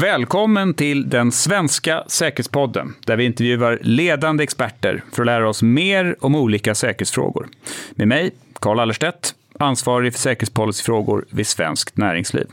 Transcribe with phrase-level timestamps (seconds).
[0.00, 6.16] Välkommen till den svenska Säkerhetspodden, där vi intervjuar ledande experter för att lära oss mer
[6.20, 7.48] om olika säkerhetsfrågor.
[7.90, 12.46] Med mig, Carl Allerstedt, ansvarig för säkerhetspolicyfrågor vid Svenskt Näringsliv.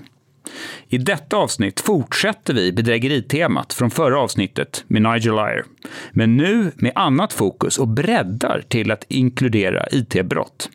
[0.88, 5.64] I detta avsnitt fortsätter vi bedrägeritemat från förra avsnittet med Nigel Lyer,
[6.11, 10.70] men nu med annat fokus och breddar till att inkludera IT-brott.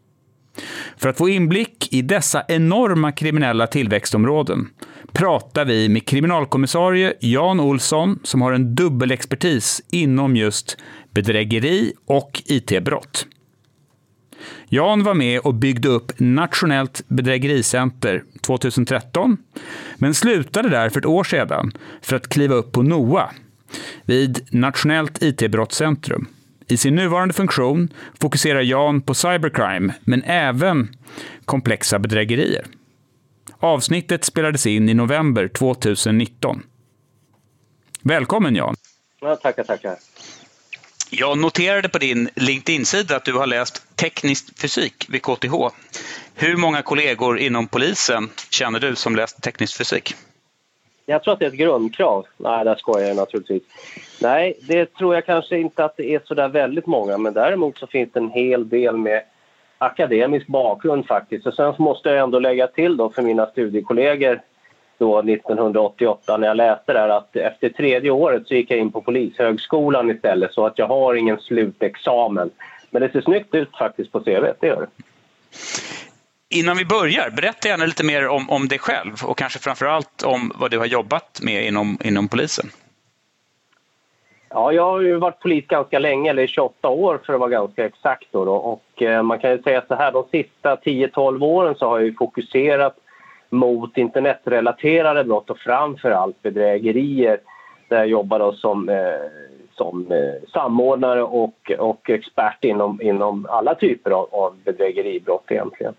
[0.96, 4.68] För att få inblick i dessa enorma kriminella tillväxtområden
[5.12, 10.76] pratar vi med kriminalkommissarie Jan Olsson som har en dubbelexpertis inom just
[11.10, 13.26] bedrägeri och IT-brott.
[14.68, 19.36] Jan var med och byggde upp Nationellt bedrägericenter 2013,
[19.96, 21.72] men slutade där för ett år sedan
[22.02, 23.30] för att kliva upp på NOA
[24.04, 26.26] vid Nationellt IT-brottscentrum.
[26.68, 27.88] I sin nuvarande funktion
[28.20, 30.88] fokuserar Jan på cybercrime, men även
[31.44, 32.66] komplexa bedrägerier.
[33.64, 36.62] Avsnittet spelades in i november 2019.
[38.02, 38.74] Välkommen Jan!
[39.20, 39.96] Ja, tackar, tackar.
[41.10, 45.54] Jag noterade på din LinkedIn-sida att du har läst teknisk fysik vid KTH.
[46.34, 50.14] Hur många kollegor inom polisen känner du som läst teknisk fysik?
[51.06, 52.26] Jag tror att det är ett grundkrav.
[52.36, 53.62] Nej, där skojar jag naturligtvis.
[54.20, 57.78] Nej, det tror jag kanske inte att det är så där väldigt många men däremot
[57.78, 59.22] så finns det en hel del med
[59.82, 61.46] akademisk bakgrund faktiskt.
[61.46, 64.40] Och sen måste jag ändå lägga till då för mina studiekollegor
[64.98, 69.02] då 1988 när jag läste där att efter tredje året så gick jag in på
[69.02, 72.50] Polishögskolan istället så att jag har ingen slutexamen.
[72.90, 75.04] Men det ser snyggt ut faktiskt på CV, det gör det.
[76.58, 80.22] Innan vi börjar, berätta gärna lite mer om, om dig själv och kanske framför allt
[80.22, 82.70] om vad du har jobbat med inom, inom polisen.
[84.54, 87.86] Ja, jag har ju varit polis ganska länge, eller 28 år för att vara ganska
[87.86, 88.26] exakt.
[88.30, 88.54] Då, då.
[88.54, 92.16] Och eh, man kan ju säga så här, de sista 10-12 åren så har jag
[92.18, 92.96] fokuserat
[93.50, 97.38] mot internetrelaterade brott och framför allt bedrägerier
[97.88, 98.96] där jag jobbar som, eh,
[99.74, 105.94] som eh, samordnare och, och expert inom, inom alla typer av, av bedrägeribrott egentligen.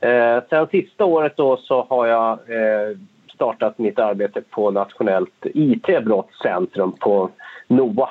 [0.00, 2.96] Eh, sen sista året då så har jag eh,
[3.42, 7.30] startat mitt arbete på Nationellt IT-brottscentrum på
[7.68, 8.08] NOA.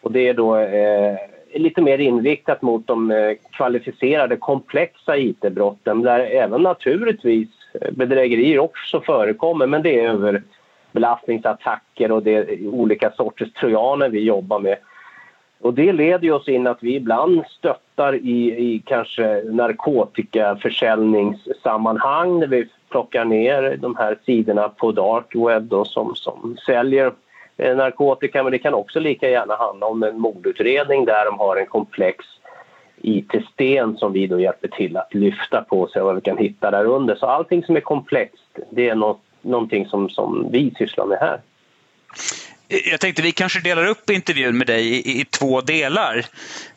[0.00, 1.16] Och det är då eh,
[1.54, 7.48] lite mer inriktat mot de eh, kvalificerade komplexa IT-brotten där även naturligtvis
[7.80, 14.20] eh, bedrägerier också förekommer men det är överbelastningsattacker och det är olika sorters trojaner vi
[14.20, 14.76] jobbar med.
[15.60, 22.68] Och det leder oss in att vi ibland stöttar i, i kanske narkotikaförsäljningssammanhang där vi
[22.90, 27.12] plockar ner de här sidorna på dark web då, som, som säljer
[27.56, 31.56] eh, narkotika men det kan också lika gärna handla om en mordutredning där de har
[31.56, 32.24] en komplex
[32.96, 36.70] IT-sten som vi då hjälper till att lyfta på och se vad vi kan hitta
[36.70, 37.16] där under.
[37.16, 41.40] Så allting som är komplext, det är något, någonting som, som vi sysslar med här.
[42.68, 46.26] Jag tänkte vi kanske delar upp intervjun med dig i, i två delar.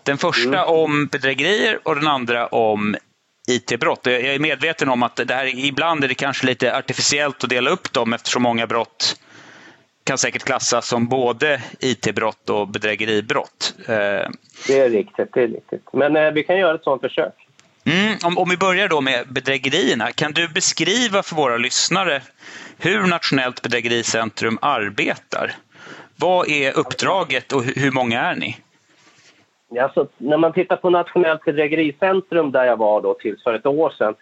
[0.04, 0.70] Den första mm.
[0.70, 2.96] om bedrägerier och den andra om
[3.50, 4.00] IT-brott.
[4.04, 7.70] Jag är medveten om att det här, ibland är det kanske lite artificiellt att dela
[7.70, 9.16] upp dem eftersom många brott
[10.04, 13.74] kan säkert klassas som både IT-brott och bedrägeribrott.
[13.88, 13.96] Eh,
[14.68, 15.34] det är riktigt.
[15.34, 15.84] Det är riktigt.
[15.94, 17.34] Men eh, vi kan göra ett sådant försök.
[17.86, 20.12] Mm, om, om vi börjar då med bedrägerierna.
[20.12, 22.22] Kan du beskriva för våra lyssnare
[22.78, 25.56] hur Nationellt bedrägericentrum arbetar?
[26.16, 28.58] Vad är uppdraget och hur många är ni?
[29.78, 33.90] Alltså, när man tittar på Nationellt bedrägericentrum där jag var då tills för ett år
[33.90, 34.16] sedan.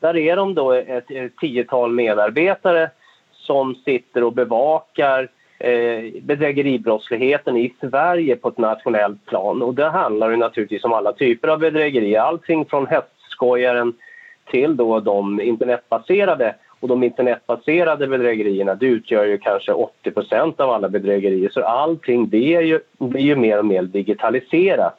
[0.00, 2.90] Där är de då ett, ett tiotal medarbetare
[3.32, 5.28] som sitter och bevakar
[5.58, 9.62] eh, bedrägeribrottsligheten i Sverige på ett nationellt plan.
[9.62, 12.20] Och det handlar ju naturligtvis om alla typer av bedrägerier.
[12.20, 13.94] Allting från hästskojaren
[14.50, 19.72] till då de internetbaserade och de internetbaserade bedrägerierna det utgör ju kanske
[20.04, 21.48] 80% av alla bedrägerier.
[21.48, 24.98] Så allting det är ju, blir ju mer och mer digitaliserat.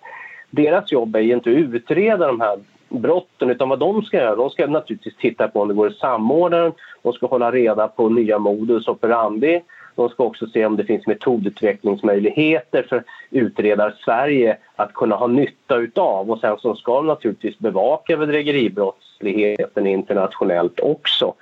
[0.49, 2.59] Deras jobb är ju inte att utreda de här
[2.89, 5.95] brotten utan vad de ska göra, de ska naturligtvis titta på om det går att
[5.95, 6.71] samordna
[7.01, 9.61] de ska hålla reda på nya modus operandi
[9.99, 15.75] de ska också se om det finns metodutvecklingsmöjligheter för utredare Sverige att kunna ha nytta
[15.75, 16.31] utav.
[16.31, 21.33] Och sen så ska de naturligtvis bevaka bedrägeribrottsligheten internationellt också.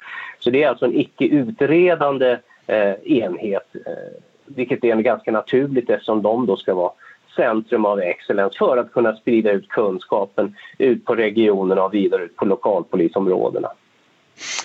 [0.48, 3.92] Så det är alltså en icke-utredande eh, enhet eh,
[4.46, 6.92] vilket är ganska naturligt eftersom de då ska vara
[7.36, 12.36] centrum av excellens för att kunna sprida ut kunskapen ut på regionerna och vidare ut
[12.36, 13.72] på lokalpolisområdena.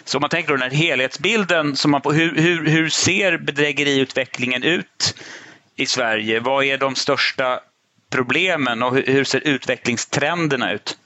[0.04, 3.38] Så om man tänker på den här helhetsbilden, som man får, hur, hur, hur ser
[3.38, 5.14] bedrägeriutvecklingen ut
[5.76, 6.40] i Sverige?
[6.40, 7.60] Vad är de största
[8.12, 10.98] problemen och hur, hur ser utvecklingstrenderna ut?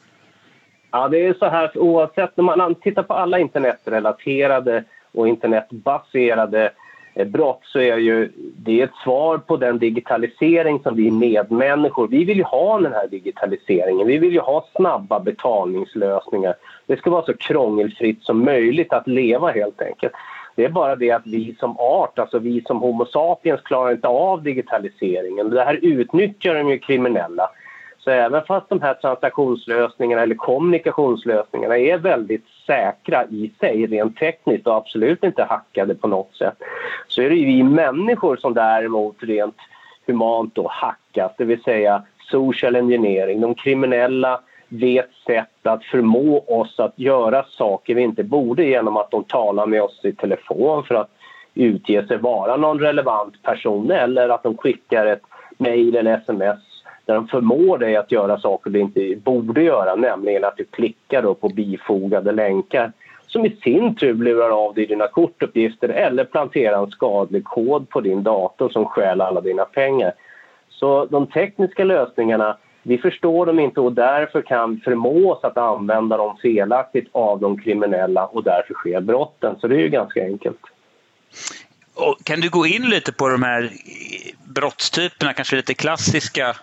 [0.97, 6.73] Ja, det är så här oavsett när man tittar på alla internetrelaterade och internetbaserade
[7.15, 12.25] eh, brott så är ju det ett svar på den digitalisering som vi medmänniskor, vi
[12.25, 14.07] vill ju ha den här digitaliseringen.
[14.07, 16.55] Vi vill ju ha snabba betalningslösningar.
[16.87, 20.13] Det ska vara så krångelfritt som möjligt att leva helt enkelt.
[20.55, 24.09] Det är bara det att vi som art, alltså vi som Homo sapiens klarar inte
[24.09, 25.51] av digitaliseringen.
[25.51, 27.51] Det här utnyttjar de ju kriminella.
[28.07, 34.67] Så även fast de här transaktionslösningarna eller kommunikationslösningarna är väldigt säkra i sig rent tekniskt
[34.67, 36.55] och absolut inte hackade på något sätt
[37.09, 39.57] så är det ju vi människor som däremot rent
[40.07, 43.41] humant då hackas, det vill säga social engineering.
[43.41, 49.11] De kriminella vet sätt att förmå oss att göra saker vi inte borde genom att
[49.11, 51.11] de talar med oss i telefon för att
[51.55, 55.23] utge sig vara någon relevant person eller att de skickar ett
[55.59, 56.66] mejl eller sms
[57.07, 61.23] där de förmår dig att göra saker du inte borde göra, nämligen att du klickar
[61.23, 62.93] då på bifogade länkar
[63.27, 68.01] som i sin tur lurar av dig dina kortuppgifter eller planterar en skadlig kod på
[68.01, 70.13] din dator som stjäl alla dina pengar.
[70.71, 76.37] Så de tekniska lösningarna, vi förstår dem inte och därför kan förmås att använda dem
[76.43, 79.57] felaktigt av de kriminella och därför sker brotten.
[79.61, 80.61] Så det är ju ganska enkelt.
[81.95, 83.71] Och kan du gå in lite på de här
[84.45, 86.57] brottstyperna, kanske lite klassiska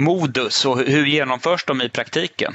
[0.00, 2.52] modus och hur genomförs de i praktiken?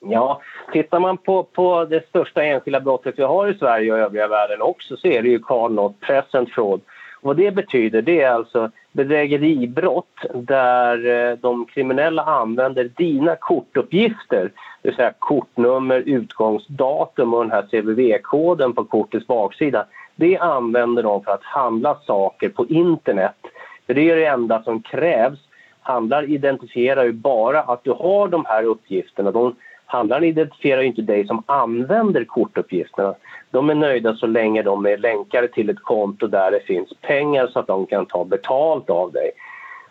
[0.00, 0.40] Ja,
[0.72, 4.62] tittar man på, på det största enskilda brottet vi har i Sverige och övriga världen
[4.62, 6.80] också så är det ju carnot, present fraud.
[7.22, 14.52] Vad det betyder det är alltså bedrägeribrott där eh, de kriminella använder dina kortuppgifter,
[14.82, 19.86] det vill säga kortnummer, utgångsdatum och den här CVV-koden på kortets baksida.
[20.16, 23.36] Det använder de för att handla saker på internet.
[23.86, 25.38] För det är det enda som krävs
[25.86, 29.30] Handlaren identifierar ju bara att du har de här uppgifterna.
[29.30, 29.54] De,
[29.86, 33.14] handlaren identifierar inte dig som använder kortuppgifterna.
[33.50, 37.46] De är nöjda så länge de är länkade till ett konto där det finns pengar
[37.46, 39.30] så att de kan ta betalt av dig.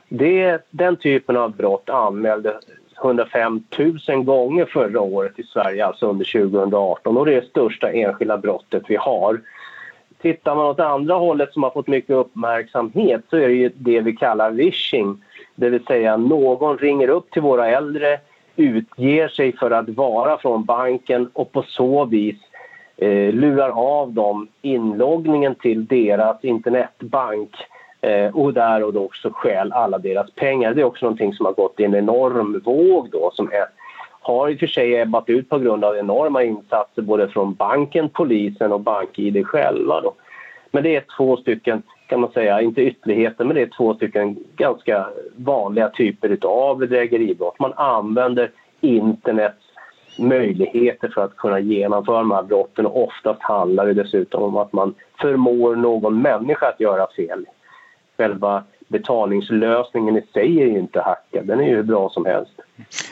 [0.10, 2.56] Det, den typen av brott anmäldes
[3.02, 3.64] 105
[4.08, 7.18] 000 gånger förra året i Sverige, alltså under 2018.
[7.18, 9.42] Och det är det största enskilda brottet vi har.
[10.22, 14.16] Tittar man åt andra hållet som har fått mycket uppmärksamhet så är det det vi
[14.16, 15.22] kallar vishing
[15.56, 18.19] det vill säga någon ringer upp till våra äldre,
[18.56, 22.36] utger sig för att vara från banken och på så vis
[22.98, 27.50] eh, lurar av dem inloggningen till deras internetbank
[28.02, 30.74] eh, och där och då också stjäl alla deras pengar.
[30.74, 33.66] Det är också någonting som har gått i en enorm våg då som är,
[34.22, 38.10] har i och för sig ebbat ut på grund av enorma insatser både från banken,
[38.10, 40.01] polisen och BankID själva.
[40.01, 40.13] Då.
[40.72, 44.38] Men det är två stycken kan man säga, inte ytterligheter, men det är två stycken
[44.56, 47.60] ganska vanliga typer av bedrägeribrott.
[47.60, 49.63] Man använder internets
[50.19, 54.74] möjligheter för att kunna genomföra de här brotten och oftast handlar det dessutom om att
[54.74, 57.46] man förmår någon människa att göra fel.
[58.18, 62.51] Själva betalningslösningen i sig är ju inte hackad, den är ju hur bra som helst.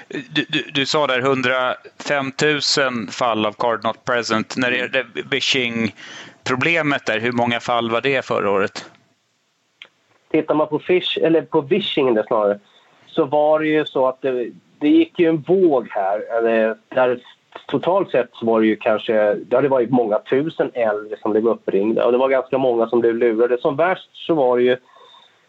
[0.08, 2.32] Du, du, du sa där 105
[2.92, 4.58] 000 fall av card not present.
[4.58, 5.96] När det är bishing
[6.44, 8.92] problemet där, hur många fall var det förra året?
[10.32, 12.60] Tittar man på, fish, eller på vishing där snarare,
[13.06, 16.22] så var det ju så att det, det gick ju en våg här.
[16.90, 17.20] Där
[17.68, 21.48] totalt sett så var det ju kanske, det hade varit många tusen äldre som blev
[21.48, 23.58] uppringda och det var ganska många som blev lurade.
[23.58, 24.78] Som värst så var det ju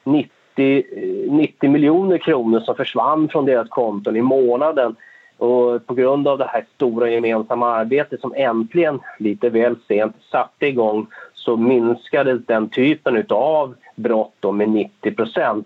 [0.04, 0.84] 90,
[1.30, 4.96] 90 miljoner kronor som försvann från deras konton i månaden.
[5.38, 10.66] Och på grund av det här stora gemensamma arbetet som äntligen, lite väl sent, satte
[10.66, 15.64] igång så minskades den typen av brott med 90.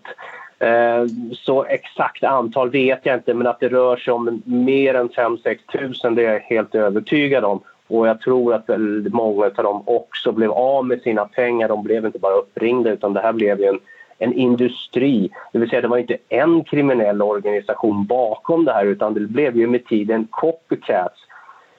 [0.58, 5.08] Eh, så exakt antal vet jag inte, men att det rör sig om mer än
[5.08, 7.60] 5-6 tusen det är jag helt övertygad om.
[7.88, 11.68] Och jag tror att väldigt många av dem också blev av med sina pengar.
[11.68, 13.80] De blev inte bara uppringda utan det här blev en
[14.18, 15.30] en industri.
[15.52, 19.56] Det vill säga det var inte en kriminell organisation bakom det här utan det blev
[19.56, 21.20] ju med tiden copycats.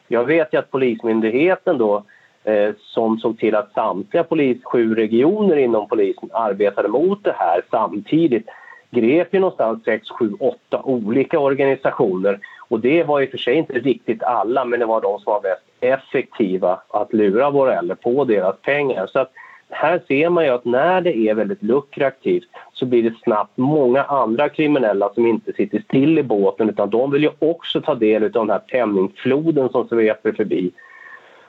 [0.08, 2.04] Jag vet ju att Polismyndigheten då
[2.44, 7.62] eh, som såg till att samtliga polis, sju regioner inom polisen arbetade mot det här
[7.72, 8.48] samtidigt
[8.92, 13.56] grep ju någonstans 6, 7, 8 olika organisationer och det var i och för sig
[13.56, 17.96] inte riktigt alla men det var de som var mest effektiva att lura våra äldre
[17.96, 19.08] på deras pengar.
[19.08, 19.32] Så att
[19.70, 24.04] här ser man ju att när det är väldigt lukrativt så blir det snabbt många
[24.04, 28.24] andra kriminella som inte sitter still i båten utan de vill ju också ta del
[28.24, 30.72] av den här penningfloden som sveper förbi.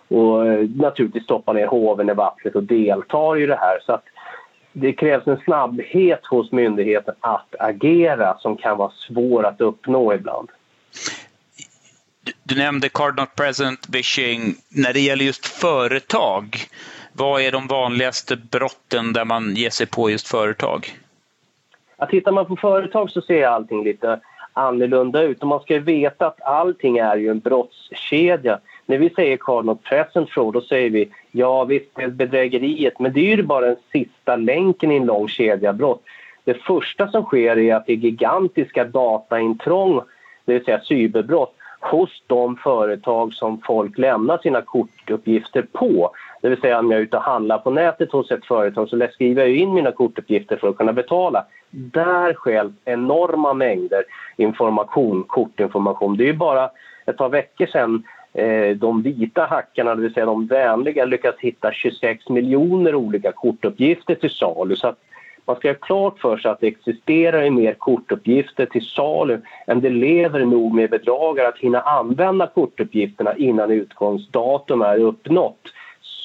[0.08, 3.78] Och eh, naturligtvis stoppa ner hoven i vattnet och deltar i det här.
[3.86, 4.04] Så att
[4.72, 10.48] det krävs en snabbhet hos myndigheten att agera som kan vara svår att uppnå ibland.
[12.42, 14.54] Du nämnde card not present, vishing.
[14.68, 16.56] När det gäller just företag
[17.20, 20.86] vad är de vanligaste brotten där man ger sig på just företag?
[21.96, 24.20] Ja, tittar man på företag så ser allting lite
[24.52, 25.42] annorlunda ut.
[25.42, 28.58] Och man ska veta att allting är ju en brottskedja.
[28.86, 32.98] När vi säger card not present fraud, då säger vi ja visst, det är bedrägeriet,
[32.98, 36.02] men det är ju bara den sista länken i en lång kedja brott.
[36.44, 40.00] Det första som sker är att det är gigantiska dataintrång,
[40.44, 46.10] det vill säga cyberbrott, hos de företag som folk lämnar sina kortuppgifter på.
[46.40, 49.08] Det vill säga om jag är ute och handlar på nätet hos ett företag så
[49.12, 51.44] skriver jag in mina kortuppgifter för att kunna betala.
[51.70, 54.04] Där skäls enorma mängder
[54.36, 56.16] information, kortinformation.
[56.16, 56.70] Det är bara
[57.06, 61.72] ett par veckor sedan eh, de vita hackarna, det vill säga de vänliga, lyckats hitta
[61.72, 64.76] 26 miljoner olika kortuppgifter till salu.
[64.76, 64.94] Så
[65.44, 69.90] man ska ha klart för sig att det existerar mer kortuppgifter till salu än det
[69.90, 75.72] lever nog med bedragare att hinna använda kortuppgifterna innan utgångsdatum är uppnått.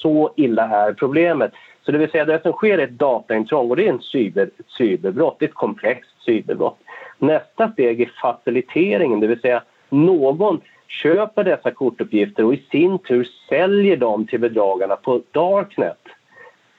[0.05, 1.51] Så illa är problemet.
[1.85, 4.43] Så det vill säga det som sker är ett dataintrång och det är en cyber,
[4.43, 6.77] ett cyberbrott, ett komplext cyberbrott.
[7.19, 13.27] Nästa steg är faciliteringen, det vill säga någon köper dessa kortuppgifter och i sin tur
[13.49, 16.01] säljer dem till bedragarna på Darknet.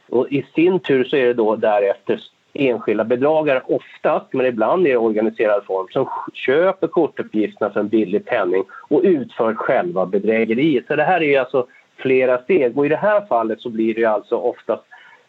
[0.09, 2.21] Och I sin tur så är det då därefter
[2.55, 8.65] enskilda bedragare, oftast, men ibland i organiserad form, som köper kortuppgifterna för en billig penning
[8.71, 10.87] och utför själva bedrägeriet.
[10.87, 11.67] Så det här är alltså
[11.97, 14.83] flera steg och i det här fallet så blir det alltså oftast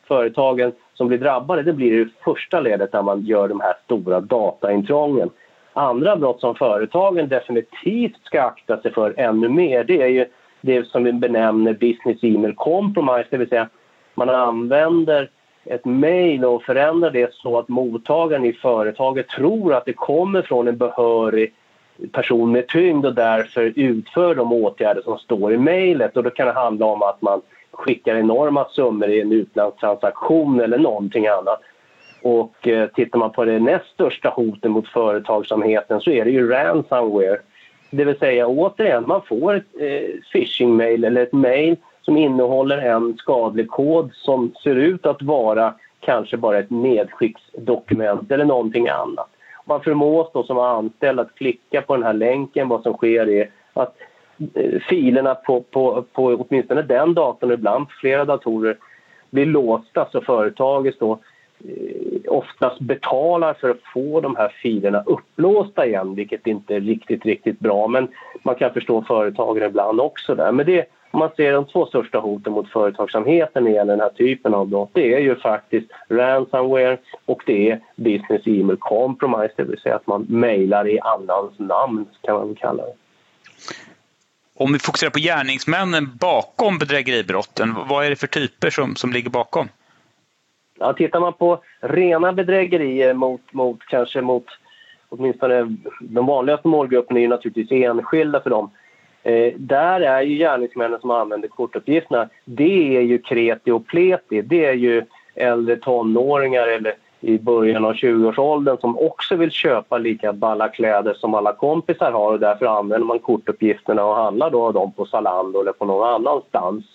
[0.08, 4.20] företagen som blir drabbade, det blir det första ledet när man gör de här stora
[4.20, 5.30] dataintrången.
[5.74, 10.26] Andra brott som företagen definitivt ska akta sig för ännu mer, det är ju
[10.62, 13.70] det som vi benämner business email compromise, det vill säga
[14.16, 15.30] man använder
[15.66, 20.68] ett mejl och förändrar det så att mottagaren i företaget tror att det kommer från
[20.68, 21.54] en behörig
[22.12, 26.18] person med tyngd och därför utför de åtgärder som står i mejlet.
[26.18, 30.77] Och då kan det handla om att man skickar enorma summor i en utlandstransaktion eller
[30.77, 31.62] någonting annat.
[32.22, 36.50] Och eh, tittar man på det näst största hotet mot företagsamheten så är det ju
[36.50, 37.38] ransomware.
[37.92, 43.18] Det vill säga återigen, man får ett eh, phishing-mail eller ett mail som innehåller en
[43.18, 49.30] skadlig kod som ser ut att vara kanske bara ett medskicksdokument eller någonting annat.
[49.68, 52.68] Man förmås då som anställd att klicka på den här länken.
[52.68, 53.96] Vad som sker är att
[54.54, 58.78] eh, filerna på, på, på åtminstone den datorn, ibland flera datorer,
[59.30, 61.20] blir låsta så företaget då
[61.64, 67.26] eh, oftast betalar för att få de här filerna upplåsta igen, vilket inte är riktigt,
[67.26, 67.88] riktigt bra.
[67.88, 68.08] Men
[68.44, 70.52] man kan förstå företagen ibland också där.
[70.52, 74.02] Men det, om man ser de två största hoten mot företagsamheten när det gäller den
[74.02, 79.54] här typen av brott, det är ju faktiskt ransomware och det är business email compromise,
[79.56, 82.94] det vill säga att man mejlar i annans namn, kan man kalla det.
[84.60, 89.30] Om vi fokuserar på gärningsmännen bakom bedrägeribrotten, vad är det för typer som, som ligger
[89.30, 89.68] bakom?
[90.80, 94.46] Ja, tittar man på rena bedrägerier mot, mot kanske mot
[95.10, 98.72] åtminstone de vanligaste målgrupperna är ju naturligtvis enskilda för dem.
[99.27, 104.41] Eh, där är ju gärningsmännen som använder kortuppgifterna, det är ju kreti och pleti.
[104.41, 105.03] Det är ju
[105.36, 111.34] äldre tonåringar eller i början av 20-årsåldern som också vill köpa lika balla kläder som
[111.34, 115.72] alla kompisar har och därför använder man kortuppgifterna och handlar då dem på Zalando eller
[115.72, 116.86] på någon annanstans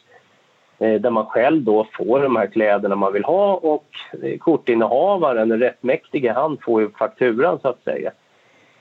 [0.78, 3.88] eh, där man själv då får de här kläderna man vill ha och
[4.22, 8.10] eh, kortinnehavaren, den rättmäktige, han får ju fakturan så att säga.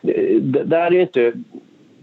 [0.01, 1.34] Eh, där är inte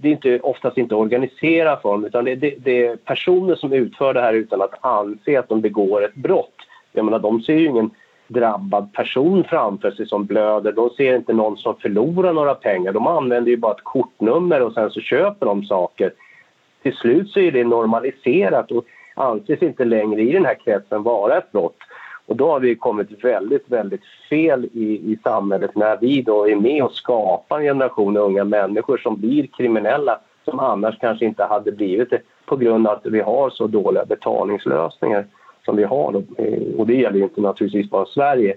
[0.00, 4.14] det är inte, oftast inte organiserad form utan det, det, det, är personer som utför
[4.14, 6.54] det här utan att anse att de begår ett brott.
[6.92, 7.90] Jag menar, de ser ju ingen
[8.28, 10.72] drabbad person framför sig som blöder.
[10.72, 12.92] De ser inte någon som förlorar några pengar.
[12.92, 16.12] De använder ju bara ett kortnummer och sen så köper de saker.
[16.82, 21.38] Till slut så är det normaliserat och anses inte längre i den här kretsen vara
[21.38, 21.76] ett brott.
[22.28, 26.56] Och då har vi kommit väldigt, väldigt fel i, i samhället när vi då är
[26.56, 31.72] med och skapar en generation unga människor som blir kriminella som annars kanske inte hade
[31.72, 35.26] blivit det på grund av att vi har så dåliga betalningslösningar
[35.64, 36.12] som vi har.
[36.12, 36.42] Då.
[36.42, 38.56] Eh, och det gäller inte naturligtvis bara Sverige.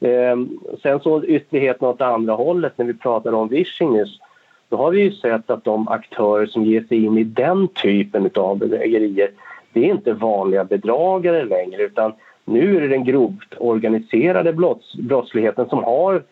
[0.00, 4.18] Ehm, sen så ytterligheten åt andra hållet när vi pratar om vishing nyss
[4.68, 8.30] då har vi ju sett att de aktörer som ger sig in i den typen
[8.34, 9.30] av bedrägerier
[9.72, 12.12] det är inte vanliga bedragare längre utan
[12.46, 16.22] nu är det den grovt organiserade brotts, brottsligheten som har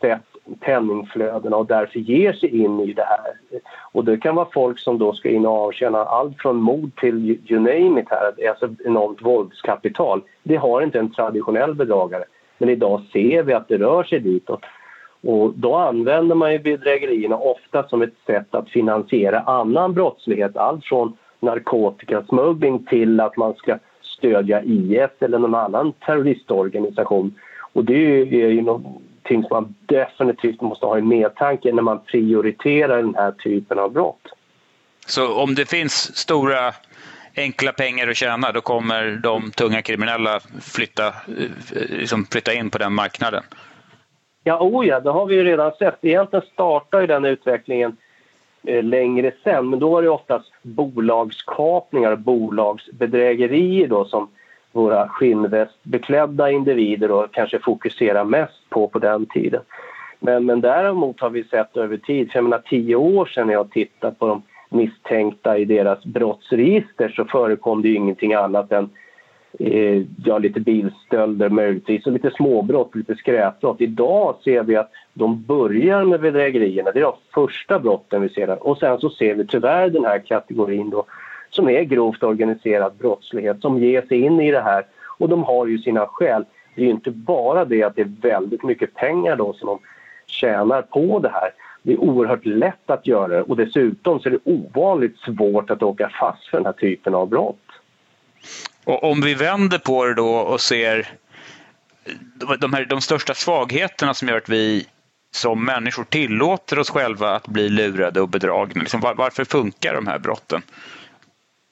[0.00, 0.22] sett
[0.60, 3.60] penningflödena och därför ger sig in i det här.
[3.92, 7.38] Och det kan vara folk som då ska in och avtjäna allt från mord till
[7.50, 10.22] you name it här, alltså enormt våldskapital.
[10.42, 12.24] Det har inte en traditionell bedragare.
[12.58, 14.64] Men idag ser vi att det rör sig ditåt.
[15.22, 20.56] Och då använder man ju bedrägerierna ofta som ett sätt att finansiera annan brottslighet.
[20.56, 23.78] Allt från narkotikasmuggling till att man ska
[24.24, 27.34] stödja IS eller någon annan terroristorganisation.
[27.72, 32.96] Och det är ju någonting som man definitivt måste ha i medtanke när man prioriterar
[32.96, 34.28] den här typen av brott.
[35.06, 36.72] Så om det finns stora
[37.36, 41.12] enkla pengar att tjäna då kommer de tunga kriminella flytta, eh,
[41.88, 43.42] liksom flytta in på den marknaden?
[44.44, 45.98] Ja, oh ja, det har vi ju redan sett.
[46.02, 47.96] Egentligen startar ju den utvecklingen
[48.66, 54.28] Eh, längre sen men då var det oftast bolagskapningar och bolagsbedrägerier då som
[54.72, 59.62] våra skinnvästbeklädda individer då kanske fokuserar mest på på den tiden.
[60.20, 63.54] Men, men däremot har vi sett över tid, för jag menar tio år sedan när
[63.54, 68.90] jag tittade på de misstänkta i deras brottsregister så förekom det ju ingenting annat än
[69.58, 73.80] eh, ja, lite bilstölder möjligtvis och lite småbrott, lite skräpbrott.
[73.80, 76.90] Idag ser vi att de börjar med bedrägerierna.
[76.92, 78.66] Det är de första brotten vi ser där.
[78.66, 81.04] Och sen så ser vi tyvärr den här kategorin då
[81.50, 84.86] som är grovt organiserad brottslighet som ger sig in i det här
[85.18, 86.44] och de har ju sina skäl.
[86.74, 89.78] Det är ju inte bara det att det är väldigt mycket pengar då som de
[90.26, 91.50] tjänar på det här
[91.84, 95.82] det är oerhört lätt att göra det och dessutom så är det ovanligt svårt att
[95.82, 97.56] åka fast för den här typen av brott.
[98.84, 101.08] Och om vi vänder på det då och ser
[102.60, 104.86] de, här, de största svagheterna som gör att vi
[105.34, 108.80] som människor tillåter oss själva att bli lurade och bedragna.
[108.80, 110.62] Liksom, var, varför funkar de här brotten?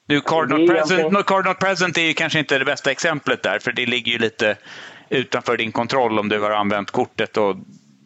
[0.07, 4.13] Nu, Cardinal Present, Cardinal Present är kanske inte det bästa exemplet där, för det ligger
[4.13, 4.57] ju lite
[5.09, 7.57] utanför din kontroll om du har använt kortet och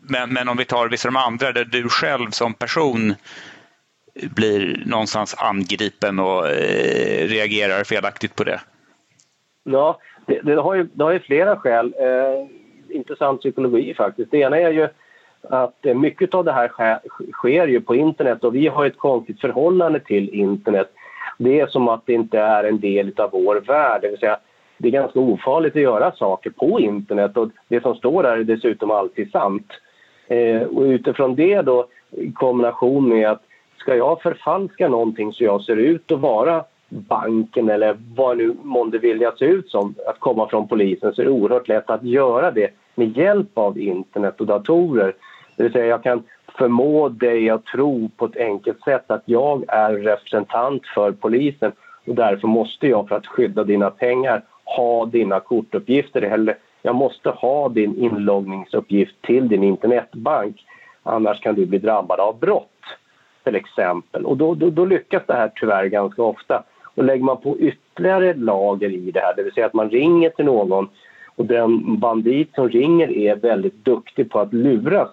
[0.08, 3.14] men, men om vi tar vissa av de andra där du själv som person
[4.14, 8.60] blir någonstans angripen och eh, reagerar felaktigt på det?
[9.64, 11.94] Ja, det, det, har, ju, det har ju flera skäl.
[12.00, 14.30] Eh, intressant psykologi faktiskt.
[14.30, 14.88] Det ena är ju
[15.50, 16.98] att eh, mycket av det här sker,
[17.32, 20.90] sker ju på internet och vi har ett konstigt förhållande till internet.
[21.38, 24.38] Det är som att det inte är en del av vår värld, det vill säga
[24.78, 28.44] det är ganska ofarligt att göra saker på internet och det som står där är
[28.44, 29.66] dessutom alltid sant.
[30.28, 33.42] Eh, och utifrån det då i kombination med att
[33.76, 38.98] ska jag förfalska någonting så jag ser ut att vara banken eller vad nu månde
[38.98, 42.50] vilja se ut som, att komma från polisen så är det oerhört lätt att göra
[42.50, 45.14] det med hjälp av internet och datorer.
[45.56, 46.22] Det vill säga jag kan
[46.58, 51.72] förmå dig att tro på ett enkelt sätt att jag är representant för polisen
[52.06, 57.30] och därför måste jag för att skydda dina pengar ha dina kortuppgifter eller jag måste
[57.30, 60.64] ha din inloggningsuppgift till din internetbank
[61.02, 62.70] annars kan du bli drabbad av brott
[63.44, 64.24] till exempel.
[64.24, 66.62] Och då, då, då lyckas det här tyvärr ganska ofta.
[66.94, 70.30] Och lägger man på ytterligare lager i det här, det vill säga att man ringer
[70.30, 70.88] till någon
[71.36, 75.08] och den bandit som ringer är väldigt duktig på att luras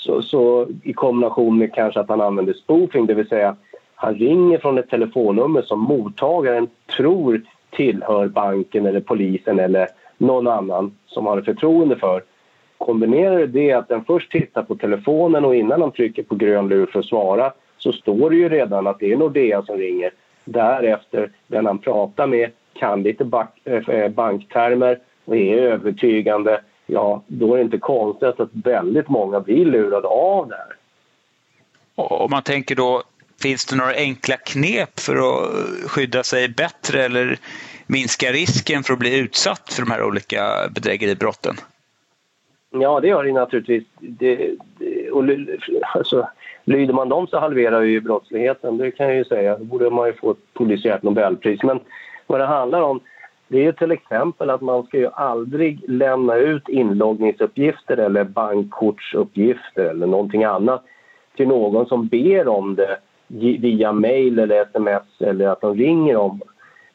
[0.00, 3.56] så, så i kombination med kanske att han använder spoofing, det vill säga
[3.94, 10.96] han ringer från ett telefonnummer som mottagaren tror tillhör banken eller polisen eller någon annan
[11.06, 12.22] som har förtroende för.
[12.78, 16.86] Kombinerar det att den först tittar på telefonen och innan han trycker på grön lur
[16.86, 20.10] för att svara så står det ju redan att det är Nordea som ringer.
[20.44, 26.60] Därefter, den han pratar med kan lite eh, eh, banktermer och är övertygande,
[26.92, 30.76] ja, då är det inte konstigt att väldigt många blir lurade av det här.
[31.94, 33.02] Om man tänker då,
[33.42, 35.50] finns det några enkla knep för att
[35.90, 37.38] skydda sig bättre eller
[37.86, 41.56] minska risken för att bli utsatt för de här olika bedrägeribrotten?
[42.70, 43.84] Ja, det gör det naturligtvis.
[43.98, 45.24] Det, det, och,
[45.94, 46.28] alltså,
[46.64, 49.58] lyder man dem så halverar ju brottsligheten, det kan jag ju säga.
[49.58, 51.62] Då borde man ju få ett polisiärt nobelpris.
[51.62, 51.80] Men
[52.26, 53.00] vad det handlar om
[53.50, 59.84] det är ju till exempel att man ska ju aldrig lämna ut inloggningsuppgifter eller bankkortsuppgifter
[59.84, 60.84] eller någonting annat
[61.36, 62.96] till någon som ber om det
[63.58, 66.40] via mejl eller sms eller att de ringer om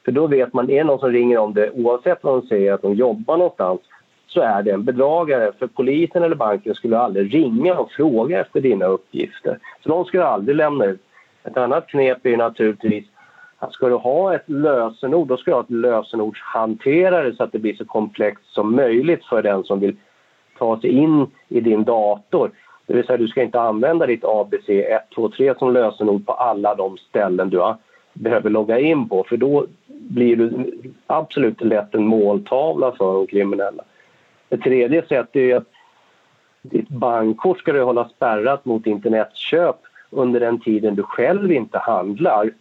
[0.06, 2.74] för då vet man, är det någon som ringer om det, oavsett vad de säger
[2.74, 3.82] att de jobbar någonstans,
[4.28, 5.52] så är det en bedragare.
[5.60, 9.60] För polisen eller banken skulle aldrig ringa och fråga efter dina uppgifter.
[9.84, 11.02] Så de skulle aldrig lämna ut.
[11.44, 13.06] Ett annat knep är naturligtvis
[13.72, 17.76] ska du ha ett lösenord, då ska du ha ett lösenordshanterare så att det blir
[17.76, 19.96] så komplext som möjligt för den som vill
[20.58, 22.52] ta sig in i din dator.
[22.88, 26.98] Det vill säga, du ska inte använda ditt ABC 123 som lösenord på alla de
[26.98, 27.78] ställen du har
[28.16, 30.74] behöver logga in på för då blir du
[31.08, 33.84] absolut lätt en måltavla för de kriminella.
[34.50, 35.70] Ett tredje sätt är att
[36.62, 39.76] ditt bankkort ska du hålla spärrat mot internetköp
[40.10, 42.52] under den tiden du själv inte handlar.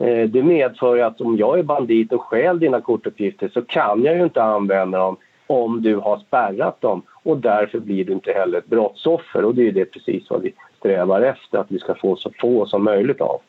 [0.00, 4.16] Eh, det medför att om jag är bandit och stjäl dina kortuppgifter så kan jag
[4.16, 8.58] ju inte använda dem om du har spärrat dem och därför blir du inte heller
[8.58, 12.16] ett brottsoffer och det är det precis vad vi strävar efter att vi ska få
[12.16, 13.40] så få som möjligt av.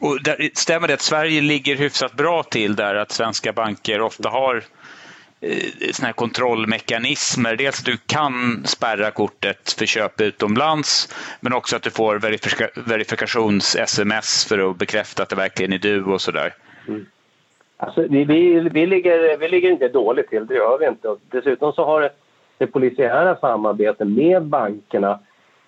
[0.00, 4.28] Och där, stämmer det att Sverige ligger hyfsat bra till där, att svenska banker ofta
[4.28, 4.64] har
[5.46, 7.56] Eh, såna här kontrollmekanismer.
[7.56, 12.68] Dels att du kan spärra kortet för köp utomlands, men också att du får verifika
[12.74, 16.54] verifikations-sms för att bekräfta att det verkligen är du och sådär.
[16.88, 17.06] Mm.
[17.76, 21.16] Alltså, vi, vi, vi, ligger, vi ligger inte dåligt till, det gör vi inte.
[21.30, 22.10] Dessutom så har det,
[22.58, 25.20] det polisiära samarbetet med bankerna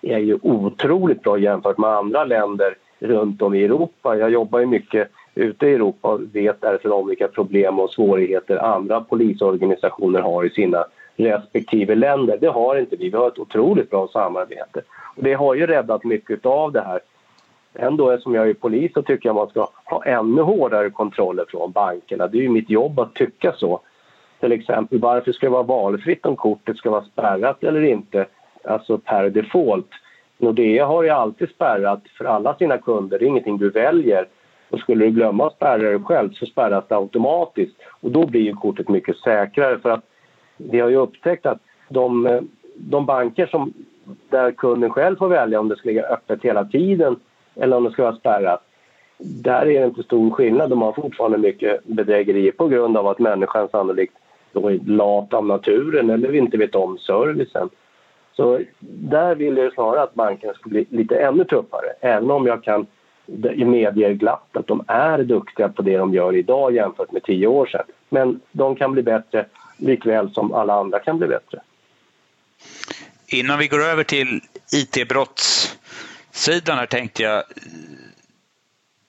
[0.03, 4.17] är ju otroligt bra jämfört med andra länder runt om i Europa.
[4.17, 9.01] Jag jobbar ju mycket ute i Europa vet därför om vilka problem och svårigheter andra
[9.01, 10.85] polisorganisationer har i sina
[11.17, 12.39] respektive länder.
[12.41, 13.11] Det har inte vi.
[13.11, 14.83] Vi har ett otroligt bra samarbete.
[15.17, 17.01] Och det har ju räddat mycket av det här.
[17.75, 21.73] Ändå, eftersom jag är polis, så tycker jag man ska ha ännu hårdare kontroller från
[21.73, 22.27] bankerna.
[22.27, 23.81] Det är ju mitt jobb att tycka så.
[24.41, 28.27] Till exempel, varför ska det vara valfritt om kortet ska vara spärrat eller inte?
[28.65, 29.91] Alltså per default.
[30.39, 33.19] Nordea har ju alltid spärrat för alla sina kunder.
[33.19, 34.27] Det är ingenting du väljer.
[34.71, 37.77] Och skulle du glömma att spärra det själv så spärras det automatiskt.
[38.01, 40.05] Och då blir ju kortet mycket säkrare för att
[40.57, 42.41] vi har ju upptäckt att de,
[42.75, 43.73] de banker som,
[44.31, 47.17] där kunden själv får välja om det ska ligga öppet hela tiden
[47.55, 48.63] eller om det ska vara spärrat.
[49.19, 50.71] Där är det inte stor skillnad.
[50.71, 54.15] De har fortfarande mycket bedrägerier på grund av att människan sannolikt
[54.53, 57.71] då är lat av naturen eller inte vet om servicen.
[58.33, 61.93] Så där vill jag snarare att bankerna ska bli lite ännu tuffare.
[62.01, 62.87] Även om jag kan
[63.67, 67.67] medger glatt att de är duktiga på det de gör idag jämfört med tio år
[67.67, 67.85] sedan.
[68.09, 69.47] Men de kan bli bättre
[69.79, 71.61] likväl som alla andra kan bli bättre.
[73.27, 74.41] Innan vi går över till
[74.73, 77.43] IT-brottssidan här tänkte jag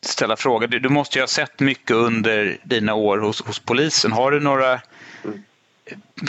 [0.02, 0.70] ställa frågan.
[0.70, 4.12] Du måste ju ha sett mycket under dina år hos, hos polisen.
[4.12, 4.82] Har du några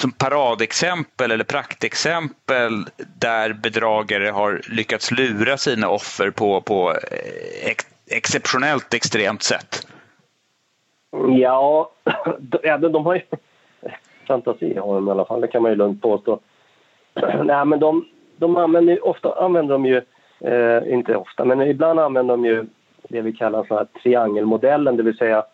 [0.00, 2.84] som paradexempel eller praktexempel
[3.20, 9.86] där bedragare har lyckats lura sina offer på, på eh, ex, exceptionellt extremt sätt?
[11.40, 11.90] Ja,
[12.38, 13.20] de, de har ju
[14.26, 16.40] fantasi har de i alla fall, det kan man ju lugnt påstå.
[17.44, 18.04] Nej, men de,
[18.36, 20.02] de använder ofta använder de ju,
[20.40, 22.66] eh, inte ofta, men ibland använder de ju
[23.08, 25.44] det vi kallar för triangelmodellen, det vill säga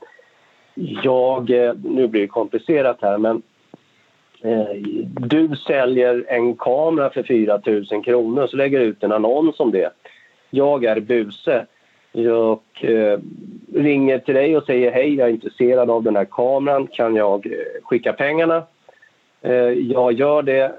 [0.74, 3.42] jag, eh, nu blir det komplicerat här, men
[4.44, 4.76] Eh,
[5.06, 9.70] du säljer en kamera för 4 000 kronor så lägger du ut en annons om
[9.70, 9.90] det.
[10.50, 11.66] Jag är buse.
[12.12, 13.18] Jag eh,
[13.74, 16.86] ringer till dig och säger hej, jag är intresserad av den här kameran.
[16.86, 17.52] Kan jag eh,
[17.82, 18.62] skicka pengarna?
[19.42, 20.72] Eh, jag gör det.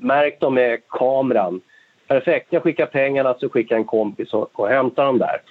[0.00, 1.60] Märk dem med kameran.
[2.06, 5.42] Perfekt, jag skickar pengarna så skickar en kompis och, och hämtar dem där.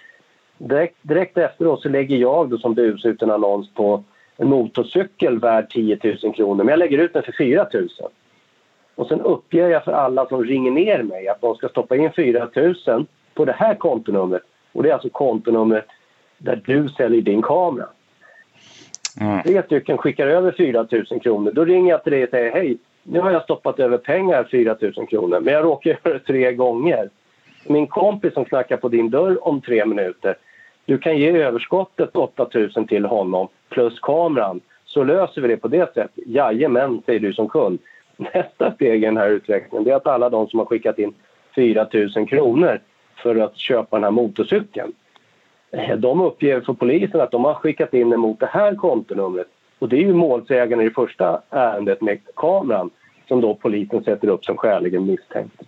[0.58, 4.04] Direkt, direkt efteråt så lägger jag då som bus ut en annons på
[4.40, 7.88] en motorcykel värd 10 000 kronor, men jag lägger ut den för 4 000.
[8.96, 12.12] Och sen uppger jag för alla som ringer ner mig att de ska stoppa in
[12.16, 12.50] 4
[12.88, 14.42] 000 på det här kontonumret.
[14.72, 15.86] Och det är alltså kontonumret
[16.38, 17.88] där du säljer din kamera.
[19.22, 19.44] Mm.
[19.44, 21.52] Tre stycken skickar över 4 000 kronor.
[21.52, 24.78] Då ringer jag till dig och säger hej, nu har jag stoppat över pengar 4
[24.82, 27.10] 000 kronor, men jag råkar göra det tre gånger.
[27.66, 30.38] Min kompis som knackar på din dörr om tre minuter,
[30.90, 35.68] du kan ge överskottet 8 000 till honom plus kameran så löser vi det på
[35.68, 36.12] det sättet.
[36.26, 37.80] Jajamän, säger du som kund.
[38.18, 41.14] Nästa steg i den här utvecklingen är att alla de som har skickat in
[41.56, 42.80] 4 000 kronor
[43.16, 44.94] för att köpa den här motorcykeln
[45.72, 49.48] eh, de uppger för polisen att de har skickat in den mot det här kontonumret.
[49.80, 52.90] Och det är ju målsägaren i det första ärendet med kameran
[53.28, 55.62] som då polisen sätter upp som skäligen misstänkt.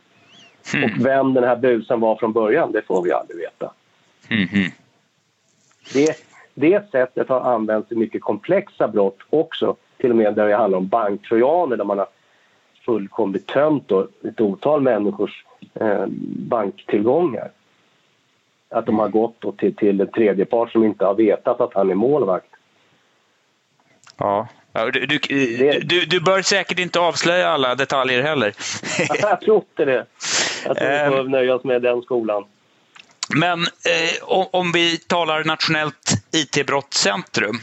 [0.74, 0.84] Mm.
[0.84, 3.72] Och vem den här busen var från början, det får vi aldrig veta.
[4.30, 4.72] Mm.
[5.94, 6.18] Det,
[6.54, 9.76] det sättet har använts i mycket komplexa brott också.
[9.98, 12.08] Till och med där det handlar om banktrojaner där man har
[12.86, 16.06] fullkomligt tömt då, ett otal människors eh,
[16.48, 17.52] banktillgångar.
[18.70, 21.90] Att de har gått då till, till en tredjepart som inte har vetat att han
[21.90, 22.48] är målvakt.
[24.18, 25.20] Ja, du, du,
[25.84, 28.54] du, du, bör säkert inte avslöja alla detaljer heller.
[29.22, 30.06] jag tror inte det.
[30.66, 31.32] Jag tror vi får ehm.
[31.32, 32.44] nöja oss med den skolan.
[33.36, 37.56] Men eh, om vi talar nationellt IT-brottscentrum.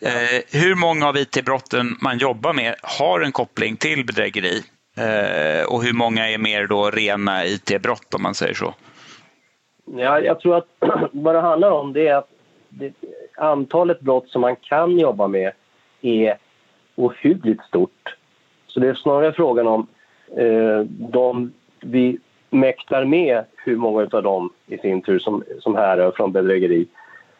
[0.00, 4.62] Eh, hur många av IT-brotten man jobbar med har en koppling till bedrägeri?
[4.96, 8.74] Eh, och hur många är mer då rena IT-brott om man säger så?
[9.84, 10.66] Ja, jag tror att
[11.12, 12.28] vad det handlar om det är att
[12.68, 12.92] det,
[13.36, 15.52] antalet brott som man kan jobba med
[16.00, 16.36] är
[16.96, 18.16] ohyggligt stort.
[18.66, 19.86] Så det är snarare frågan om
[20.36, 22.18] eh, de vi
[22.50, 26.86] mäktar med hur många av dem i sin tur som, som härrör från bedrägeri.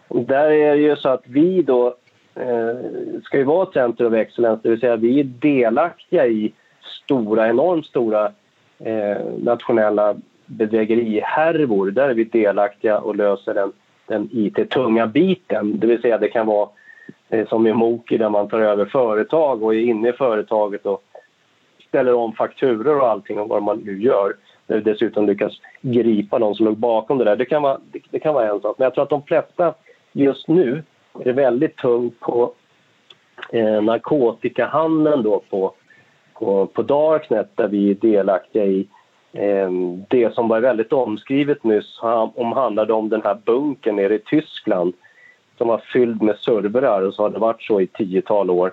[0.08, 1.86] Och där är det ju så att vi då
[2.34, 2.76] eh,
[3.24, 6.52] ska ju vara ett center of excellence, det vill säga vi är delaktiga i
[7.04, 8.32] stora, enormt stora
[8.78, 11.90] eh, nationella bedrägerihärvor.
[11.90, 13.72] Där är vi delaktiga och löser den
[14.10, 15.80] den IT-tunga biten.
[15.80, 16.68] Det vill säga det kan vara
[17.28, 21.02] eh, som i Moki där man tar över företag och är inne i företaget och
[21.88, 24.34] ställer om fakturor och allting och vad man nu gör.
[24.70, 27.36] Där vi dessutom lyckas gripa någon som låg bakom det där.
[27.36, 28.78] Det kan vara, det, det kan vara en sak.
[28.78, 29.74] Men jag tror att de flesta
[30.12, 30.82] just nu
[31.24, 32.52] är väldigt tungt på
[33.52, 35.72] eh, narkotikahandeln då på,
[36.34, 38.88] på, på Darknet där vi är delaktiga i
[39.32, 39.70] eh,
[40.08, 41.98] det som var väldigt omskrivet nyss
[42.34, 44.94] om, handlade om den här bunkern nere i Tyskland
[45.58, 48.72] som var fylld med servrar och så har det varit så i tiotal år.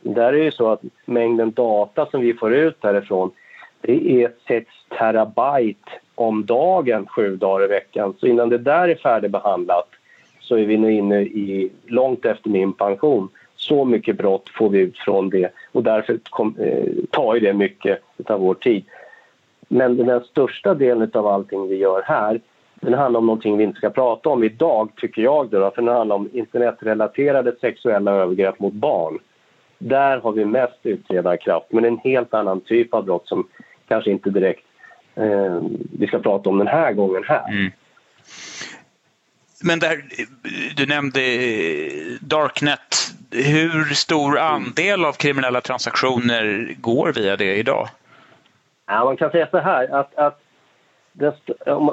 [0.00, 3.30] Där är det så att mängden data som vi får ut därifrån
[3.86, 4.66] det är 6
[4.98, 8.14] terabyte om dagen sju dagar i veckan.
[8.20, 9.88] Så innan det där är färdigbehandlat
[10.40, 13.28] så är vi nu inne i långt efter min pension.
[13.56, 18.00] Så mycket brott får vi ut från det och därför kom, eh, tar det mycket
[18.26, 18.84] av vår tid.
[19.68, 22.40] Men den största delen av allting vi gör här
[22.84, 25.48] den handlar om någonting vi inte ska prata om idag, tycker jag.
[25.48, 29.18] Då, för den handlar om internetrelaterade sexuella övergrepp mot barn.
[29.78, 33.48] Där har vi mest utredarkraft, men en helt annan typ av brott som
[33.88, 34.66] kanske inte direkt
[35.14, 35.62] eh,
[35.98, 37.48] vi ska prata om den här gången här.
[37.48, 37.72] Mm.
[39.62, 40.04] Men där,
[40.76, 41.20] du nämnde
[42.20, 42.80] Darknet.
[43.30, 47.88] Hur stor andel av kriminella transaktioner går via det idag?
[48.86, 50.40] Ja, man kan säga så här att, att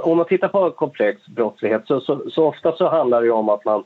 [0.03, 3.65] om man tittar på komplex brottslighet så, så, så, ofta så handlar det om att
[3.65, 3.83] man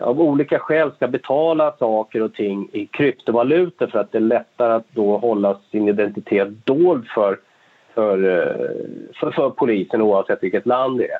[0.00, 4.72] av olika skäl ska betala saker och ting i kryptovalutor för att det är lättare
[4.72, 7.38] att då hålla sin identitet dold för,
[7.94, 11.18] för, eh, för, för polisen oavsett vilket land det är.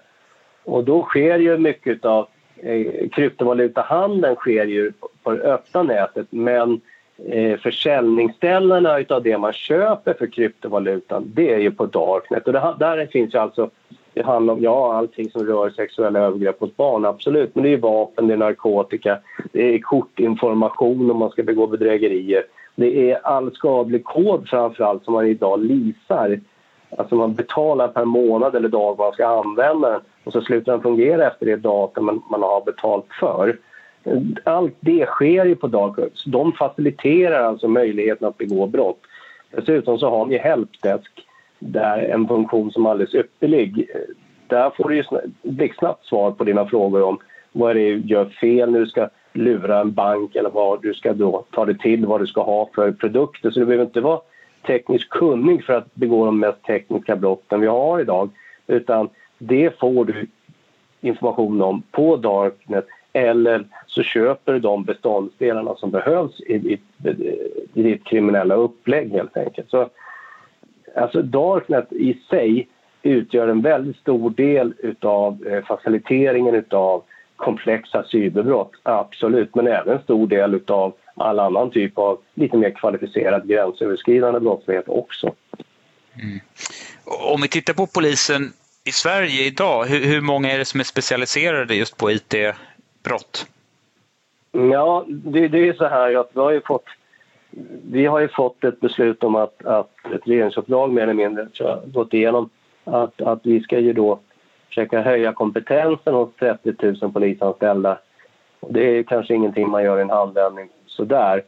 [0.64, 6.80] Och då sker ju mycket av eh, kryptovalutahandeln sker ju på det öppna nätet men
[7.28, 12.46] eh, försäljningsställena av det man köper för kryptovalutan det är ju på Darknet.
[12.46, 13.70] Och det, där finns ju alltså
[14.18, 17.54] det handlar om ja, allting som rör sexuella övergrepp mot barn, absolut.
[17.54, 19.18] Men det är vapen, det är narkotika,
[19.52, 22.42] det är kortinformation om man ska begå bedrägerier.
[22.74, 26.40] Det är all skadlig kod framför allt som man idag lisar.
[26.96, 30.72] Alltså man betalar per månad eller dag vad man ska använda den och så slutar
[30.72, 33.58] den fungera efter det datum man, man har betalt för.
[34.44, 39.00] Allt det sker ju på Dark De faciliterar alltså möjligheten att begå brott.
[39.50, 41.27] Dessutom så har ni helpdesk
[41.58, 43.90] där en funktion som är alldeles ypperlig.
[43.94, 44.00] Eh,
[44.46, 45.04] där får du ju
[45.42, 47.18] blixtsnabbt svar på dina frågor om
[47.52, 50.94] vad det är du gör fel när du ska lura en bank eller vad du
[50.94, 53.50] ska då ta dig till, vad du ska ha för produkter.
[53.50, 54.20] Så du behöver inte vara
[54.66, 58.30] tekniskt kunnig för att begå de mest tekniska brotten vi har idag.
[58.66, 60.26] Utan det får du
[61.00, 66.84] information om på Darknet eller så köper du de beståndsdelarna som behövs i ditt,
[67.74, 69.70] i ditt kriminella upplägg helt enkelt.
[69.70, 69.88] Så,
[70.96, 72.68] alltså Darknet i sig
[73.02, 77.04] utgör en väldigt stor del av eh, faciliteringen av
[77.36, 82.70] komplexa cyberbrott, absolut, men även en stor del av all annan typ av lite mer
[82.70, 85.34] kvalificerad gränsöverskridande brottslighet också.
[86.22, 86.40] Mm.
[87.04, 88.52] Om vi tittar på polisen
[88.84, 93.46] i Sverige idag, hur, hur många är det som är specialiserade just på IT-brott?
[94.52, 96.86] Ja, det, det är så här att vi har ju fått
[97.90, 101.68] vi har ju fått ett beslut om att, att ett regeringsuppdrag mer eller mindre, tror
[101.68, 102.50] jag, gått igenom,
[102.84, 104.18] att, att vi ska ju då
[104.68, 107.98] försöka höja kompetensen hos 30 000 polisanställda.
[108.68, 111.42] Det är kanske ingenting man gör i en handvändning sådär.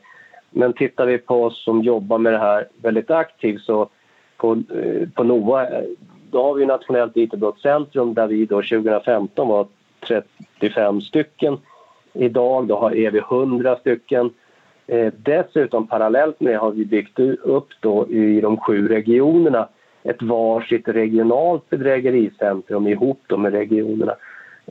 [0.51, 3.89] Men tittar vi på oss som jobbar med det här väldigt aktivt så
[4.37, 5.67] på, eh, på NOA
[6.31, 9.67] då har vi Nationellt IT-brottscentrum där vi då 2015 var
[10.09, 11.59] 35 stycken.
[12.13, 14.31] Idag då är vi 100 stycken.
[14.91, 19.69] Eh, dessutom parallellt med har vi byggt upp då i de sju regionerna
[20.03, 24.15] ett varsitt regionalt bedrägericentrum ihop då med regionerna.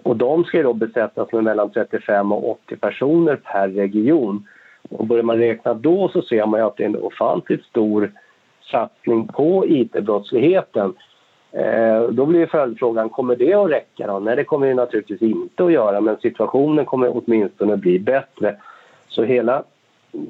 [0.03, 4.47] Och de ska då besättas med mellan 35 och 80 personer per region.
[4.89, 8.11] Och börjar man räkna då så ser man att det är en ofantligt stor
[8.71, 10.93] satsning på IT-brottsligheten.
[11.51, 14.19] Eh, då blir följdfrågan, kommer det att räcka då?
[14.19, 18.55] Nej, det kommer det naturligtvis inte att göra, men situationen kommer åtminstone bli bättre.
[19.07, 19.63] Så hela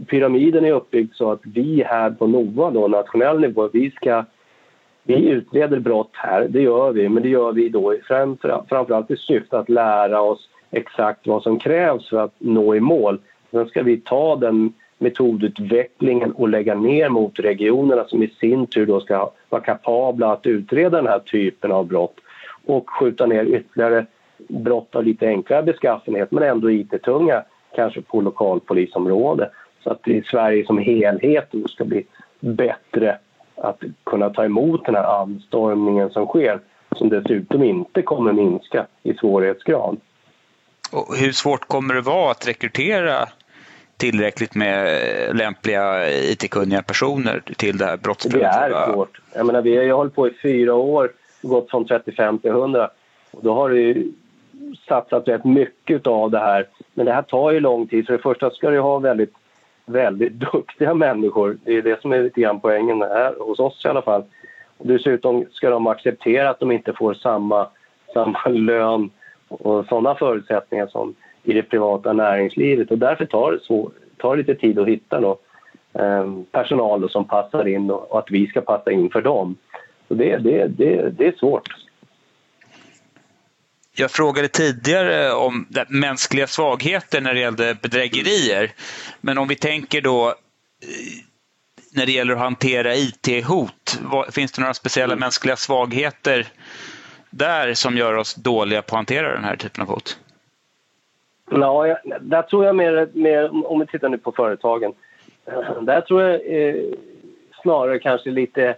[0.07, 4.25] pyramiden är uppbyggd så att vi här på NOA, då, nationell nivå, vi ska
[5.03, 9.17] vi utreder brott här, det gör vi, men det gör vi då framför, framförallt i
[9.17, 13.19] syfte att lära oss exakt vad som krävs för att nå i mål.
[13.51, 18.85] Sen ska vi ta den metodutvecklingen och lägga ner mot regionerna som i sin tur
[18.85, 22.15] då ska vara kapabla att utreda den här typen av brott
[22.65, 24.05] och skjuta ner ytterligare
[24.37, 27.43] brott av lite enklare beskaffenhet men ändå IT-tunga,
[27.75, 29.51] kanske på lokalpolisområdet
[29.83, 32.05] så att i Sverige som helhet ska bli
[32.39, 33.17] bättre
[33.55, 36.59] att kunna ta emot den här anstormningen som sker
[36.95, 39.97] som dessutom inte kommer minska i svårighetsgrad.
[40.91, 43.29] Och hur svårt kommer det vara att rekrytera
[43.97, 44.99] tillräckligt med
[45.35, 48.69] lämpliga IT-kunniga personer till det här brottspreventiva?
[48.69, 49.21] Det är svårt.
[49.35, 51.11] Jag menar, vi har hållit på i fyra år,
[51.41, 52.89] gått från 35 till 100.
[53.31, 54.03] Och då har det
[54.87, 56.67] satsat rätt mycket av det här.
[56.93, 58.05] Men det här tar ju lång tid.
[58.05, 59.33] För det första ska du ha väldigt,
[59.89, 61.57] väldigt duktiga människor.
[61.63, 64.23] Det är det som är lite grann poängen här, hos oss i alla fall.
[64.77, 67.67] Och dessutom ska de acceptera att de inte får samma,
[68.13, 69.09] samma lön
[69.47, 72.91] och sådana förutsättningar som i det privata näringslivet.
[72.91, 75.37] Och därför tar det, så, tar det lite tid att hitta då,
[75.93, 79.55] eh, personal då som passar in och, och, att vi ska passa in för dem.
[80.07, 81.88] Så det, det, det, det är svårt.
[83.95, 88.71] Jag frågade tidigare om mänskliga svagheter när det gällde bedrägerier.
[89.21, 90.35] Men om vi tänker då eh,
[91.95, 93.99] när det gäller att hantera IT-hot,
[94.31, 95.19] finns det några speciella mm.
[95.19, 96.47] mänskliga svagheter
[97.29, 100.19] där som gör oss dåliga på att hantera den här typen av hot?
[101.51, 104.93] Ja, där tror jag mer, mer, om vi tittar nu på företagen,
[105.81, 106.75] där tror jag eh,
[107.61, 108.75] snarare kanske lite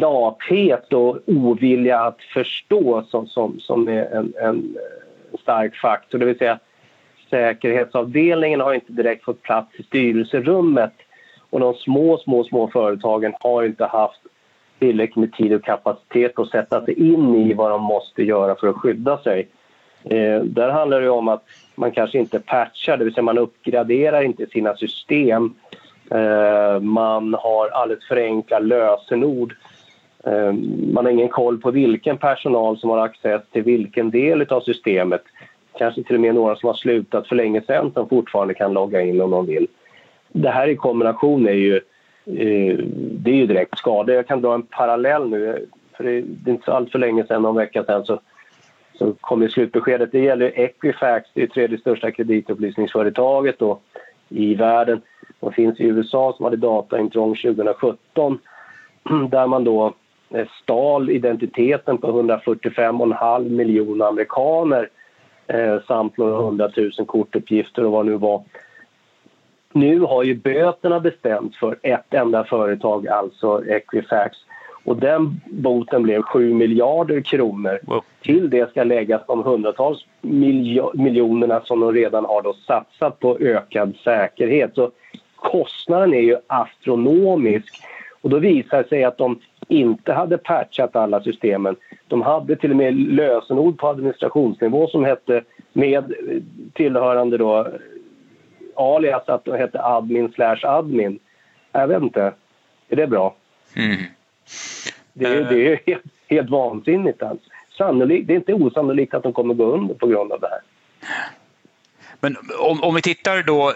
[0.00, 6.18] lathet och ovilja att förstå som, som, som är en, en eh, stark faktor.
[6.18, 6.58] Det vill säga
[7.30, 10.92] säkerhetsavdelningen har inte direkt fått plats i styrelserummet
[11.50, 14.20] och de små, små, små företagen har inte haft
[14.78, 18.68] tillräckligt med tid och kapacitet att sätta sig in i vad de måste göra för
[18.68, 19.48] att skydda sig.
[20.04, 24.22] Eh, där handlar det om att man kanske inte patchar, det vill säga man uppgraderar
[24.22, 25.54] inte sina system.
[26.10, 29.54] Eh, man har alldeles för enkla lösenord.
[30.24, 30.52] Eh,
[30.92, 35.22] man har ingen koll på vilken personal som har access till vilken del av systemet.
[35.78, 39.00] Kanske till och med några som har slutat för länge sedan som fortfarande kan logga
[39.00, 39.66] in om de vill.
[40.32, 41.76] Det här i kombination är ju,
[42.26, 42.78] eh,
[43.12, 44.12] det är ju direkt skada.
[44.12, 45.68] Jag kan dra en parallell nu.
[45.96, 48.20] För det är inte så allt för länge sedan, någon vecka sedan, så
[48.98, 50.12] så kom ju slutbeskedet.
[50.12, 53.82] Det gäller Equifax, det är tredje största kreditupplysningsföretaget Och
[54.34, 55.00] i världen.
[55.40, 58.38] De finns i USA som hade dataintrång 2017
[59.30, 59.94] där man då
[60.30, 64.88] eh, stal identiteten på 145,5 miljoner amerikaner
[65.46, 68.42] eh, samt några hundratusen kortuppgifter och vad det nu var.
[69.72, 74.36] Nu har ju böterna bestämts för ett enda företag, alltså Equifax.
[74.84, 77.78] Och den boten blev 7 miljarder kronor.
[77.82, 78.04] Wow.
[78.22, 80.06] Till det ska läggas de hundratals
[80.92, 84.70] miljonerna som de redan har då satsat på ökad säkerhet.
[84.74, 84.90] Så
[85.36, 87.74] kostnaden är ju astronomisk.
[88.20, 91.76] Och då visar det sig att de inte hade patchat alla systemen.
[92.08, 95.42] De hade till och med lösenord på administrationsnivå som hette
[95.72, 96.14] med
[96.72, 97.68] tillhörande då
[98.76, 101.18] alias att de hette admin slash admin.
[101.72, 102.32] Jag vet inte.
[102.88, 103.34] Är det bra?
[103.76, 103.96] Mm.
[105.12, 107.22] Det är, det är helt, helt vansinnigt.
[107.22, 107.50] Alltså.
[107.78, 110.60] Sannolikt, det är inte osannolikt att de kommer gå under på grund av det här.
[112.20, 113.72] Men om, om vi tittar då,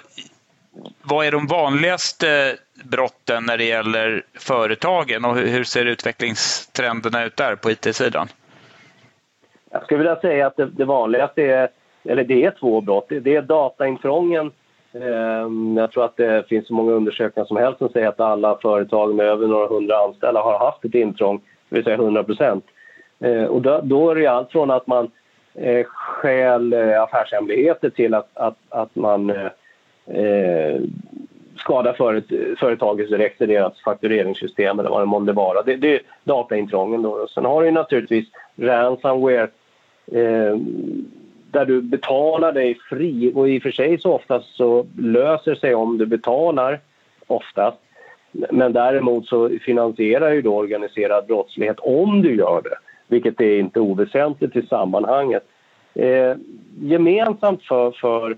[1.03, 7.57] vad är de vanligaste brotten när det gäller företagen och hur ser utvecklingstrenderna ut där
[7.57, 8.29] på IT-sidan?
[9.71, 11.69] Jag skulle vilja säga att det, det vanligaste är,
[12.05, 13.07] eller det är två brott.
[13.09, 14.53] Det är dataintrången
[15.03, 18.59] Ehm, jag tror att det finns så många undersökningar som helst som säger att alla
[18.63, 22.65] företag med över några hundra anställda har haft ett intrång, det vill säga 100 procent.
[23.21, 25.11] Ehm, och då, då, är det allt från att man
[25.55, 29.47] eh, stjäl eh, affärshemligheter till att, att, att man eh,
[30.07, 30.81] eh
[31.59, 32.25] skadar föret,
[32.59, 35.63] företagets direkt i deras faktureringssystem eller vad det månde vara.
[35.63, 37.03] Det, det är dataintrången.
[37.03, 37.27] Då.
[37.35, 39.49] Sen har du naturligtvis ransomware
[40.13, 40.57] eh,
[41.51, 43.33] där du betalar dig fri.
[43.35, 46.81] Och i och för sig så oftast så löser sig om du betalar
[47.27, 47.79] oftast.
[48.33, 52.77] Men däremot så finansierar ju då organiserad brottslighet om du gör det,
[53.09, 55.43] vilket är inte oväsentligt i sammanhanget.
[55.95, 56.35] Eh,
[56.81, 58.31] gemensamt för, för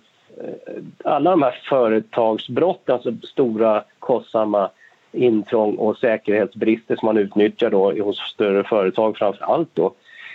[0.42, 4.70] eh, alla de här företagsbrotten, alltså stora kostsamma
[5.12, 9.94] intrång och säkerhetsbrister som man utnyttjar då hos större företag framför allt då,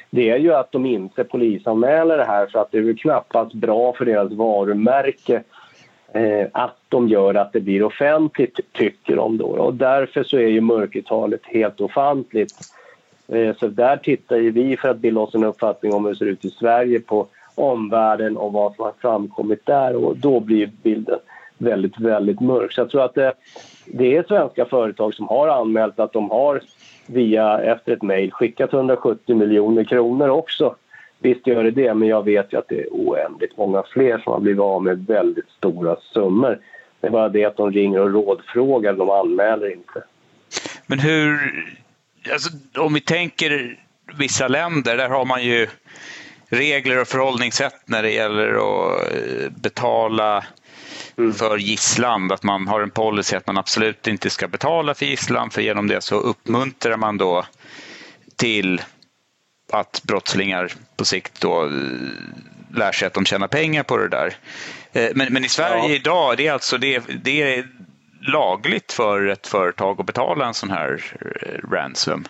[0.09, 3.53] det är ju att de inte polisanmäler det här för att det är ju knappast
[3.53, 5.43] bra för deras varumärke
[6.13, 9.45] eh, att de gör att det blir offentligt, tycker de då.
[9.45, 12.53] Och därför så är ju mörkertalet helt ofantligt.
[13.27, 16.17] Eh, så där tittar ju vi för att bilda oss en uppfattning om hur det
[16.17, 20.71] ser ut i Sverige på omvärlden och vad som har framkommit där och då blir
[20.83, 21.19] bilden
[21.57, 22.71] väldigt, väldigt mörk.
[22.71, 23.33] Så jag tror att det,
[23.85, 26.61] det är svenska företag som har anmält att de har
[27.05, 30.75] via, efter ett mejl, skickat 170 miljoner kronor också.
[31.19, 34.33] Visst gör det det, men jag vet ju att det är oändligt många fler som
[34.33, 36.59] har blivit av med väldigt stora summor.
[36.99, 40.03] Det är bara det att de ringer och rådfrågar, de anmäler inte.
[40.87, 41.37] Men hur,
[42.31, 43.79] alltså, om vi tänker
[44.17, 45.67] vissa länder, där har man ju
[46.49, 50.45] regler och förhållningssätt när det gäller att eh, betala
[51.17, 51.33] mm.
[51.33, 52.31] för gisslan.
[52.31, 55.87] Att man har en policy att man absolut inte ska betala för gisslan för genom
[55.87, 57.45] det så uppmuntrar man då
[58.35, 58.81] till
[59.71, 61.69] att brottslingar på sikt då eh,
[62.77, 64.33] lär sig att de tjänar pengar på det där.
[64.93, 65.95] Eh, men, men i Sverige ja.
[65.95, 67.67] idag, det är alltså det, det är
[68.33, 71.03] lagligt för ett företag att betala en sån här
[71.71, 72.25] ransom?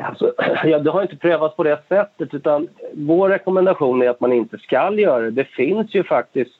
[0.00, 0.34] Alltså,
[0.64, 4.58] ja, det har inte prövats på det sättet utan vår rekommendation är att man inte
[4.58, 5.30] ska göra det.
[5.30, 6.50] Det finns ju faktiskt,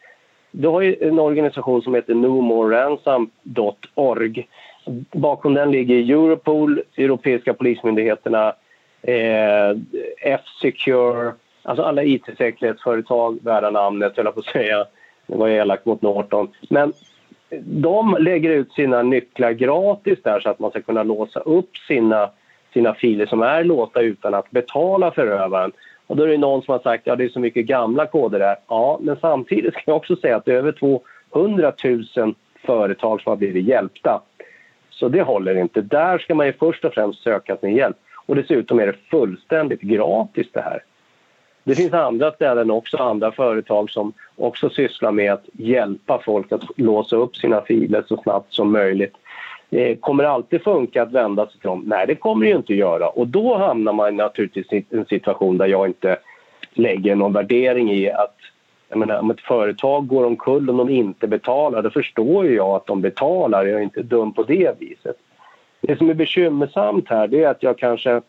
[0.53, 4.49] du har ju en organisation som heter nomoreransom.org.
[5.13, 8.55] Bakom den ligger Europol, Europeiska polismyndigheterna,
[9.03, 9.71] eh,
[10.21, 11.33] F-Secure,
[11.63, 14.87] alltså alla IT-säkerhetsföretag värda namnet, höll jag på att säga.
[15.27, 16.49] Det var elakt mot Norton.
[16.71, 16.93] Men
[17.61, 22.31] de lägger ut sina nycklar gratis där så att man ska kunna låsa upp sina
[22.73, 25.73] sina filer som är låsta utan att betala förövaren.
[26.13, 28.07] Och då är det någon som har sagt att ja, det är så mycket gamla
[28.07, 28.57] koder där.
[28.69, 30.73] Ja, men samtidigt kan jag också säga att det är över
[31.33, 31.73] 200
[32.17, 32.35] 000
[32.67, 34.23] företag som har blivit hjälpta.
[34.91, 35.81] Så det håller inte.
[35.81, 37.97] Där ska man ju först och främst söka sin hjälp.
[38.27, 40.83] Och dessutom är det fullständigt gratis det här.
[41.65, 46.65] Det finns andra ställen också, andra företag som också sysslar med att hjälpa folk att
[46.77, 49.15] låsa upp sina filer så snabbt som möjligt.
[49.73, 51.83] Eh, kommer det alltid funka att vända sig till dem?
[51.87, 53.09] Nej, det kommer det ju inte göra.
[53.09, 56.17] Och då hamnar man naturligtvis i en situation där jag inte
[56.75, 58.37] lägger någon värdering i att
[58.89, 62.69] jag menar, om ett företag går omkull och de inte betalar, då förstår ju jag
[62.69, 63.67] att de betalar.
[63.67, 65.17] Jag är inte dum på det viset.
[65.81, 68.21] Det som är bekymmersamt här det är att jag kanske...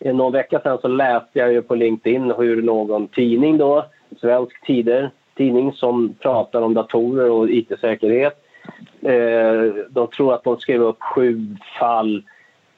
[0.00, 3.84] Eh, någon vecka sedan så läste jag ju på LinkedIn hur någon tidning då,
[4.20, 8.46] Svensk Tider, tidning som pratar om datorer och IT-säkerhet
[9.02, 12.22] Eh, de tror att de skrev upp sju fall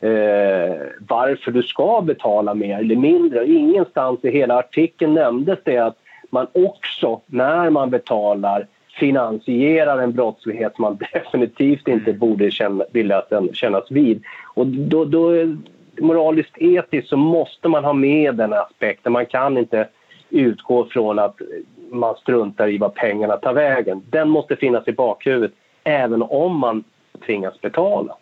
[0.00, 0.76] eh,
[1.08, 3.46] varför du ska betala mer eller mindre.
[3.46, 5.96] Ingenstans i hela artikeln nämndes det att
[6.30, 8.66] man också, när man betalar
[8.98, 12.18] finansierar en brottslighet som man definitivt inte mm.
[12.18, 13.22] borde känna, vilja
[13.52, 14.22] kännas vid.
[14.54, 15.30] Och då, då,
[16.00, 19.12] moraliskt etiskt så måste man ha med den aspekten.
[19.12, 19.88] Man kan inte
[20.30, 21.36] utgå från att
[21.90, 24.02] man struntar i vad pengarna tar vägen.
[24.10, 25.52] Den måste finnas i bakhuvudet
[25.84, 26.84] även om man
[27.26, 28.16] tvingas betala.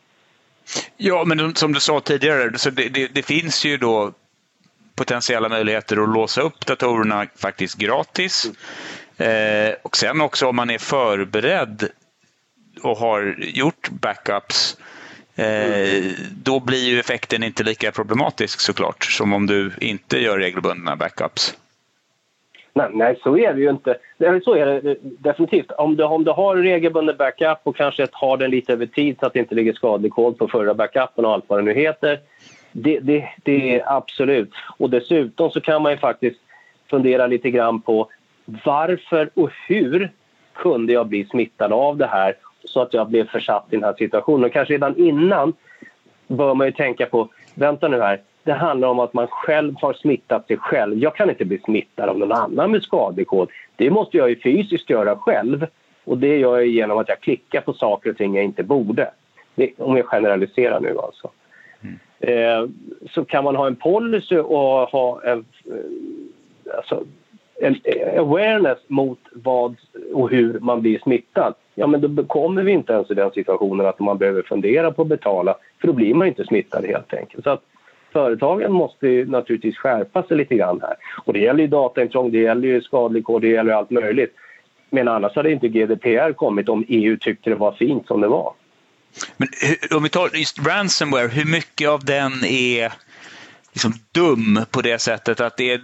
[0.96, 4.12] Ja, men som du sa tidigare, så det, det, det finns ju då
[4.94, 8.50] potentiella möjligheter att låsa upp datorerna faktiskt gratis.
[9.16, 11.88] Eh, och sen också om man är förberedd
[12.82, 14.76] och har gjort backups
[15.36, 20.96] eh, då blir ju effekten inte lika problematisk såklart som om du inte gör regelbundna
[20.96, 21.54] backups.
[22.72, 23.96] Nej, nej, så är det ju inte.
[24.44, 25.70] Så är det eh, definitivt.
[25.70, 29.26] Om du, om du har regelbunden backup och kanske har den lite över tid så
[29.26, 32.20] att det inte ligger skadlig kod på förra backupen och allt vad det nu heter.
[32.72, 34.52] Det, det, det är absolut.
[34.78, 36.40] Och dessutom så kan man ju faktiskt
[36.90, 38.08] fundera lite grann på
[38.64, 40.10] varför och hur
[40.54, 43.94] kunde jag bli smittad av det här så att jag blev försatt i den här
[43.98, 44.44] situationen.
[44.44, 45.52] Och kanske redan innan
[46.26, 49.92] bör man ju tänka på, vänta nu här, det handlar om att man själv har
[49.92, 50.98] smittat sig själv.
[50.98, 53.48] Jag kan inte bli smittad av någon annan med skadekod.
[53.76, 55.66] Det måste jag ju fysiskt göra själv.
[56.04, 59.10] Och det gör jag genom att jag klickar på saker och ting jag inte borde.
[59.54, 61.30] Det, om jag generaliserar nu alltså.
[61.80, 61.98] Mm.
[62.20, 62.68] Eh,
[63.10, 67.04] så kan man ha en policy och ha en, eh, alltså,
[67.60, 69.76] en eh, awareness mot vad
[70.12, 71.54] och hur man blir smittad.
[71.74, 75.02] Ja, men då kommer vi inte ens i den situationen att man behöver fundera på
[75.02, 77.44] att betala för då blir man inte smittad helt enkelt.
[77.44, 77.62] Så att
[78.12, 80.94] företagen måste naturligtvis skärpa sig lite grann här.
[81.24, 84.34] Och det gäller ju dataintrång, det gäller ju skadlig kod, det gäller allt möjligt.
[84.90, 88.52] Men annars hade inte GDPR kommit om EU tyckte det var fint som det var.
[89.36, 89.48] Men
[89.96, 92.92] om vi tar just ransomware, hur mycket av den är
[93.72, 95.80] liksom dum på det sättet att det är,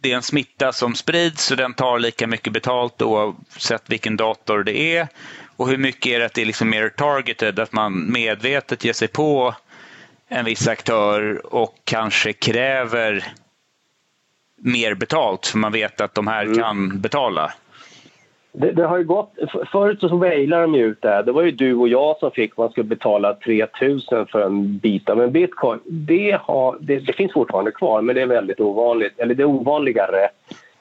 [0.00, 4.64] det är en smitta som sprids och den tar lika mycket betalt oavsett vilken dator
[4.64, 5.08] det är?
[5.56, 8.92] Och hur mycket är det att det är liksom mer targeted, att man medvetet ger
[8.92, 9.54] sig på
[10.28, 13.24] en viss aktör och kanske kräver
[14.56, 16.58] mer betalt för man vet att de här mm.
[16.58, 17.52] kan betala?
[18.52, 19.32] Det, det, har ju gått,
[19.72, 22.70] förut så wailade de ut det Det var ju du och jag som fick man
[22.70, 25.80] skulle betala 3000 för en bit av en bitcoin.
[25.84, 29.18] Det, har, det, det, finns fortfarande kvar, men det är väldigt ovanligt.
[29.18, 30.28] Eller det är ovanligare.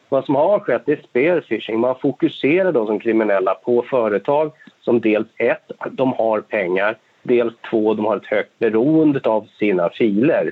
[0.10, 1.80] Vad som har skett är spearfishing.
[1.80, 7.94] Man fokuserar då som kriminella på företag som dels ett, de har pengar Dels två,
[7.94, 10.52] de har ett högt beroende av sina filer.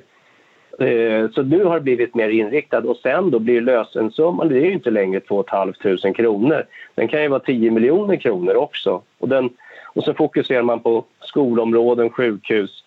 [0.80, 4.66] Eh, så nu har det blivit mer inriktat och sen då blir lösensumman, det är
[4.66, 6.66] ju inte längre 2 500 kronor.
[6.96, 9.02] Den kan ju vara 10 miljoner kronor också.
[9.20, 9.50] Och, den,
[9.86, 12.84] och så fokuserar man på skolområden, sjukhus.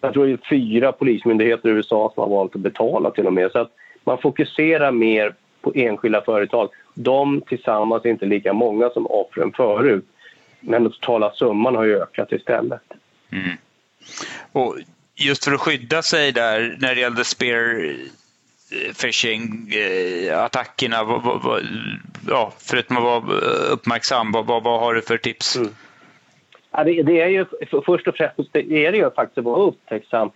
[0.00, 3.32] Jag tror det är fyra polismyndigheter i USA som har valt att betala till och
[3.32, 3.52] med.
[3.52, 3.70] Så att
[4.04, 6.68] Man fokuserar mer på enskilda företag.
[6.94, 10.04] De tillsammans är inte lika många som offren förut.
[10.60, 12.82] Men den totala summan har ju ökat istället.
[13.32, 13.56] Mm.
[14.52, 14.76] Och
[15.14, 17.84] just för att skydda sig där när det gällde spear
[18.72, 21.00] eh, phishing eh, attackerna.
[21.00, 21.62] eh,
[22.28, 23.22] ja, förutom att vara
[23.70, 25.56] uppmärksam, vad, vad, vad har du för tips?
[25.56, 25.68] Mm.
[26.70, 27.46] Ja, det, det, är ju,
[27.86, 30.30] först och främst det är det ju faktiskt att vara upptäcksam.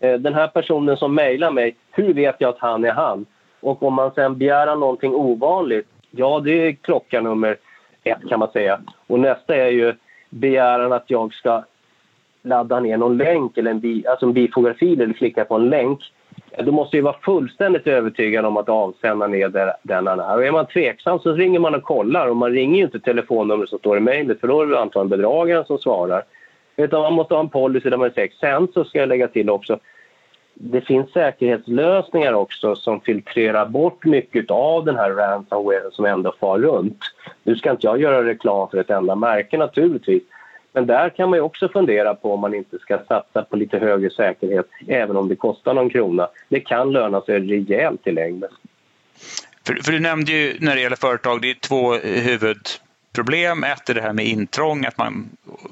[0.00, 3.26] Eh, den här personen som mejlar mig, hur vet jag att han är han?
[3.60, 7.56] Och om man sen begär någonting ovanligt, ja det är klocka nummer
[8.04, 8.80] ett kan man säga.
[9.06, 9.94] Och nästa är ju
[10.30, 11.64] begäran att jag ska
[12.42, 16.00] ladda ner någon länk eller en, bi, alltså en bifografil eller klicka på en länk.
[16.64, 20.36] Då måste vi vara fullständigt övertygad om att avsändaren är den han är.
[20.36, 23.68] Och är man tveksam så ringer man och kollar och man ringer ju inte telefonnumret
[23.68, 26.22] som står i mejlet för då är det antagligen bedragaren som svarar.
[26.76, 29.50] Utan man måste ha en policy där man säger sen så ska jag lägga till
[29.50, 29.78] också
[30.62, 36.58] det finns säkerhetslösningar också som filtrerar bort mycket av den här ransomware som ändå far
[36.58, 36.98] runt.
[37.42, 40.22] Nu ska inte jag göra reklam för ett enda märke naturligtvis.
[40.72, 44.10] Men där kan man också fundera på om man inte ska satsa på lite högre
[44.10, 46.28] säkerhet även om det kostar någon krona.
[46.48, 48.50] Det kan löna sig rejält i längden.
[49.66, 53.64] För, för, du nämnde ju när det gäller företag, det är två huvudproblem.
[53.64, 55.28] Ett är det här med intrång, att man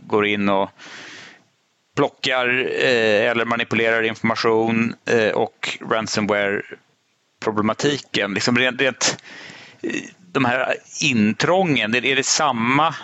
[0.07, 0.70] går in och
[1.96, 2.49] plockar
[2.84, 8.34] eh, eller manipulerar information eh, och ransomware-problematiken.
[8.34, 9.24] Liksom rent, rent,
[9.82, 9.90] eh,
[10.32, 12.94] de här intrången, är det samma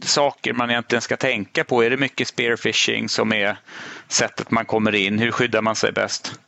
[0.00, 1.84] saker man egentligen ska tänka på?
[1.84, 3.56] Är det mycket spearfishing som är
[4.08, 5.18] sättet man kommer in?
[5.18, 6.40] Hur skyddar man sig bäst?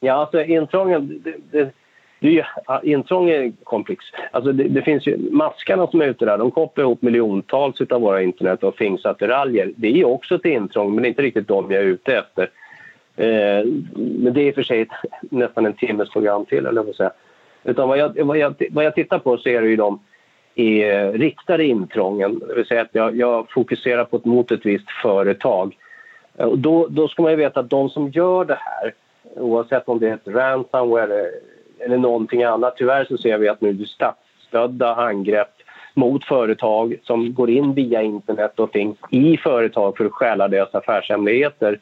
[0.00, 1.72] Ja, alltså intrången, det, det,
[2.20, 2.44] det
[2.82, 4.04] intrång är komplex.
[4.30, 8.00] Alltså det, det, finns ju, maskarna som är ute där, de kopplar ihop miljontals av
[8.00, 9.72] våra internet och fingsattiraljer.
[9.76, 12.50] Det är också ett intrång, men det är inte riktigt de jag är ute efter.
[13.16, 14.88] Eh, men det är i och för sig
[15.20, 17.12] nästan en timmes program till, eller vad säga.
[17.64, 20.00] Utan vad jag, vad, jag, vad jag tittar på så är det ju de
[20.54, 22.38] är eh, riktade intrången.
[22.48, 25.76] Det vill säga att jag, jag fokuserar på ett, mot ett visst företag.
[26.36, 28.94] Och då, då ska man ju veta att de som gör det här,
[29.36, 31.30] oavsett om det är ett ransomware
[31.78, 32.76] eller någonting annat.
[32.76, 35.54] Tyvärr så ser vi att nu är det statsstödda angrepp
[35.94, 40.74] mot företag som går in via internet och finns i företag för att stjäla deras
[40.74, 41.78] affärshemligheter.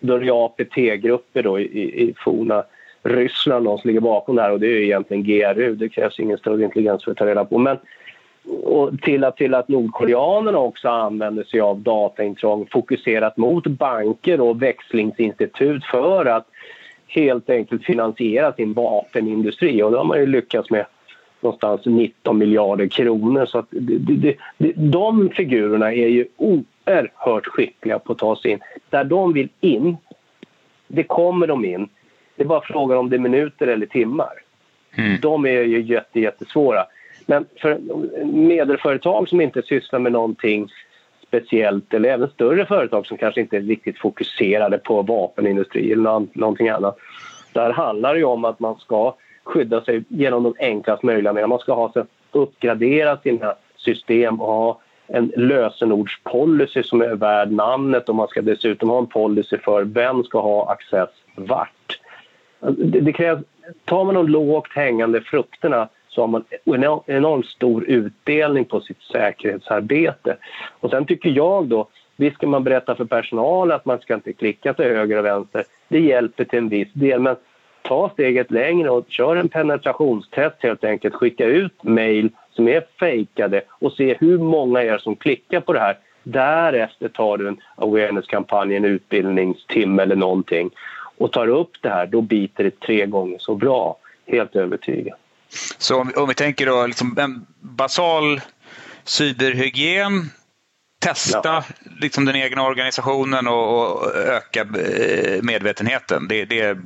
[0.00, 2.64] Då är det APT-grupper då i, i forna
[3.02, 5.74] Ryssland de som ligger bakom det här och det är egentligen GRU.
[5.74, 7.58] Det krävs ingen större intelligens för att ta reda på.
[7.58, 7.76] Men,
[8.62, 14.62] och till att, till att nordkoreanerna också använder sig av dataintrång fokuserat mot banker och
[14.62, 16.46] växlingsinstitut för att
[17.06, 20.86] helt enkelt finansiera sin vapenindustri och det har man ju lyckats med
[21.40, 23.46] någonstans 19 miljarder kronor.
[23.46, 28.50] Så att det, det, det, de figurerna är ju oerhört skickliga på att ta sig
[28.50, 28.58] in.
[28.90, 29.96] Där de vill in,
[30.88, 31.88] det kommer de in.
[32.40, 34.32] Det är bara frågan om det är minuter eller timmar.
[34.92, 35.20] Mm.
[35.20, 36.84] De är ju jätte, jättesvåra.
[37.26, 37.78] Men för
[38.24, 40.68] medelföretag som inte sysslar med någonting
[41.26, 46.68] speciellt eller även större företag som kanske inte är riktigt fokuserade på vapenindustri eller någonting
[46.68, 46.96] annat.
[47.52, 49.14] Där handlar det om att man ska
[49.44, 51.48] skydda sig genom de enklast möjliga medel.
[51.48, 58.08] Man ska ha så, uppgradera sina system och ha en lösenordspolicy som är värd namnet
[58.08, 61.99] och man ska dessutom ha en policy för vem ska ha access vart.
[62.60, 63.40] Det, det krävs,
[63.84, 69.02] tar man de lågt hängande frukterna så har man en enormt stor utdelning på sitt
[69.02, 70.36] säkerhetsarbete.
[70.80, 74.32] Och sen tycker jag då, visst ska man berätta för personalen att man ska inte
[74.32, 75.64] klicka till höger och vänster.
[75.88, 77.36] Det hjälper till en viss del, men
[77.82, 81.14] ta steget längre och kör en penetrationstest helt enkelt.
[81.14, 85.80] Skicka ut mejl som är fejkade och se hur många är som klickar på det
[85.80, 85.98] här.
[86.22, 90.70] Därefter tar du en awareness-kampanj, en utbildningstimme eller någonting
[91.20, 93.96] och tar upp det här, då biter det tre gånger så bra.
[94.26, 95.14] Helt övertygad.
[95.78, 98.40] Så om, om vi tänker då liksom en basal
[99.04, 100.12] cyberhygien,
[100.98, 101.64] testa ja.
[102.00, 106.28] liksom den egna organisationen och, och öka eh, medvetenheten.
[106.28, 106.80] Det, det, är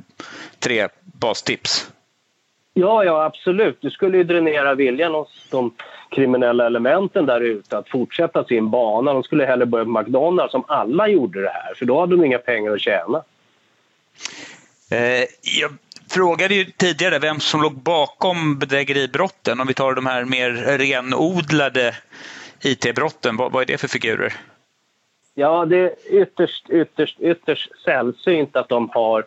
[0.59, 1.91] tre bastips.
[2.73, 3.77] Ja, ja absolut.
[3.81, 5.73] Det skulle ju dränera viljan hos de
[6.11, 9.13] kriminella elementen där ute att fortsätta sin bana.
[9.13, 12.25] De skulle hellre börja på McDonalds om alla gjorde det här, för då hade de
[12.25, 13.23] inga pengar att tjäna.
[14.91, 15.25] Eh,
[15.61, 15.71] jag
[16.09, 19.59] frågade ju tidigare vem som låg bakom bedrägeribrotten.
[19.59, 21.95] Om vi tar de här mer renodlade
[22.63, 24.33] IT-brotten, vad, vad är det för figurer?
[25.33, 29.25] Ja, det är ytterst, ytterst, ytterst sällsynt att de har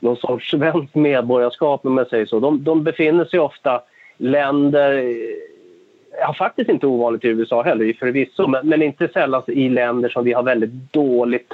[0.00, 2.40] någon sorts svenskt medborgarskap, om man säger så.
[2.40, 3.82] De, de befinner sig ofta
[4.16, 5.14] länder,
[6.20, 10.24] ja, faktiskt inte ovanligt i USA heller förvisso, men, men inte sällan i länder som
[10.24, 11.52] vi har väldigt dåligt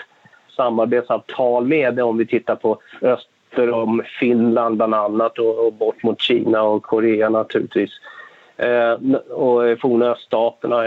[0.58, 6.20] samarbetsavtal med om vi tittar på öster om Finland bland annat och, och bort mot
[6.20, 7.90] Kina och Korea naturligtvis.
[8.56, 8.92] Eh,
[9.30, 10.84] och forna öststaterna.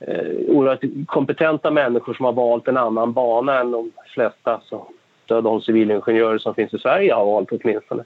[0.00, 4.60] Eh, oerhört kompetenta människor som har valt en annan bana än de flesta.
[4.64, 4.86] Så,
[5.26, 8.04] de civilingenjörer som finns i Sverige har valt åtminstone.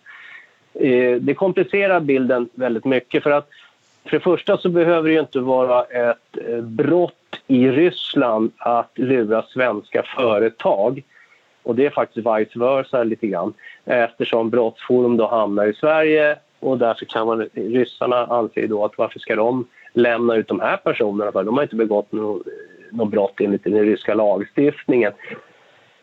[0.74, 3.48] Eh, det komplicerar bilden väldigt mycket för att
[4.04, 7.14] för det första så behöver det ju inte vara ett eh, brott
[7.46, 11.02] i Ryssland att lura svenska företag.
[11.62, 16.78] Och det är faktiskt vice versa lite grann eftersom brottsforum då hamnar i Sverige och
[16.78, 21.32] därför kan man, ryssarna anser då att varför ska de lämna ut de här personerna
[21.32, 22.52] för de har inte begått något, eh,
[22.96, 25.12] något brott enligt den ryska lagstiftningen.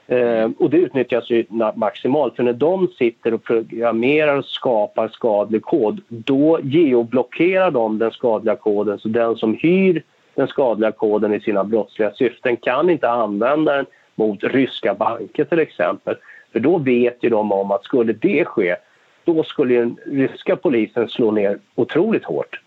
[0.09, 1.45] Eh, och det utnyttjas ju
[1.75, 8.11] maximalt för när de sitter och programmerar och skapar skadlig kod då geoblockerar de den
[8.11, 10.03] skadliga koden så den som hyr
[10.35, 13.85] den skadliga koden i sina brottsliga syften kan inte använda den
[14.15, 16.15] mot ryska banker till exempel.
[16.51, 18.75] För då vet ju de om att skulle det ske
[19.23, 22.61] då skulle den ryska polisen slå ner otroligt hårt.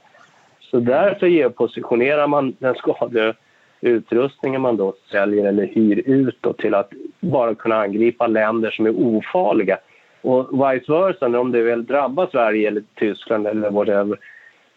[0.60, 3.34] Så därför geopositionerar man den skadliga
[3.82, 8.86] utrustningen man då säljer eller hyr ut då till att bara kunna angripa länder som
[8.86, 9.78] är ofarliga.
[10.20, 14.18] Och vice versa, om det väl drabbar Sverige eller Tyskland eller whatever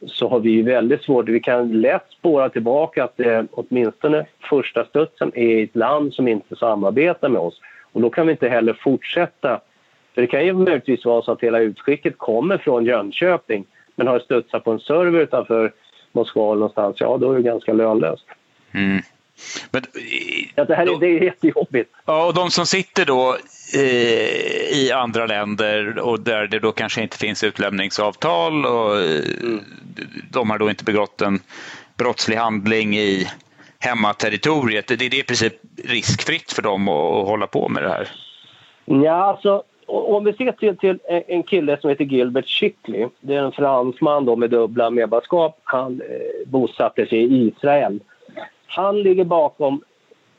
[0.06, 1.30] så har vi väldigt svårt.
[1.30, 6.56] Vi kan lätt spåra tillbaka att det åtminstone första studsen är ett land som inte
[6.56, 7.62] samarbetar med oss.
[7.92, 9.60] Och då kan vi inte heller fortsätta.
[10.14, 14.20] För det kan ju möjligtvis vara så att hela utskicket kommer från Jönköping men har
[14.20, 15.74] studsat på en server utanför
[16.12, 18.26] Moskva någonstans, ja då är det ganska lönlöst.
[18.76, 19.02] Mm.
[20.56, 21.92] Ja, det här är, det är jättejobbigt.
[22.06, 23.38] Ja, och de som sitter då
[23.76, 29.60] eh, i andra länder och där det då kanske inte finns utlämningsavtal och mm.
[30.32, 31.40] de har då inte begått en
[31.98, 33.28] brottslig handling i
[33.80, 34.88] hemmaterritoriet.
[34.88, 35.54] Det, det är i princip
[35.84, 38.08] riskfritt för dem att, att hålla på med det här.
[38.86, 43.08] Ja, alltså om vi ser till, till en kille som heter Gilbert Chickley.
[43.20, 45.60] Det är en fransman då med dubbla medborgarskap.
[45.64, 48.00] Han eh, bosatte sig i Israel.
[48.76, 49.82] Han ligger bakom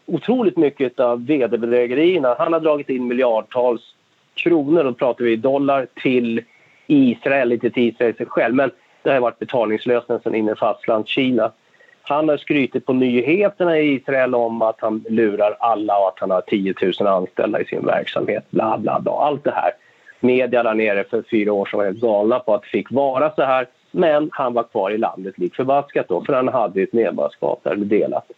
[0.06, 2.36] otroligt mycket av vederbedrägerierna.
[2.38, 3.94] Han har dragit in miljardtals
[4.34, 6.42] kronor, då pratar vi dollar, till
[6.86, 8.54] Israel, inte till Israel sig själv.
[8.54, 8.70] Men
[9.02, 11.52] det har varit betalningslösningen sedan inne i fastlandskina.
[12.02, 16.30] Han har skrytit på nyheterna i Israel om att han lurar alla och att han
[16.30, 18.44] har 10 000 anställda i sin verksamhet.
[18.50, 19.12] Bla, bla, bla.
[19.12, 19.70] Allt det här.
[20.20, 23.30] Media där nere för fyra år sedan var helt galna på att det fick vara
[23.30, 23.66] så här.
[23.96, 27.76] Men han var kvar i landet lik förbaskat då, för han hade ett medborgarskap där
[27.76, 28.30] delat.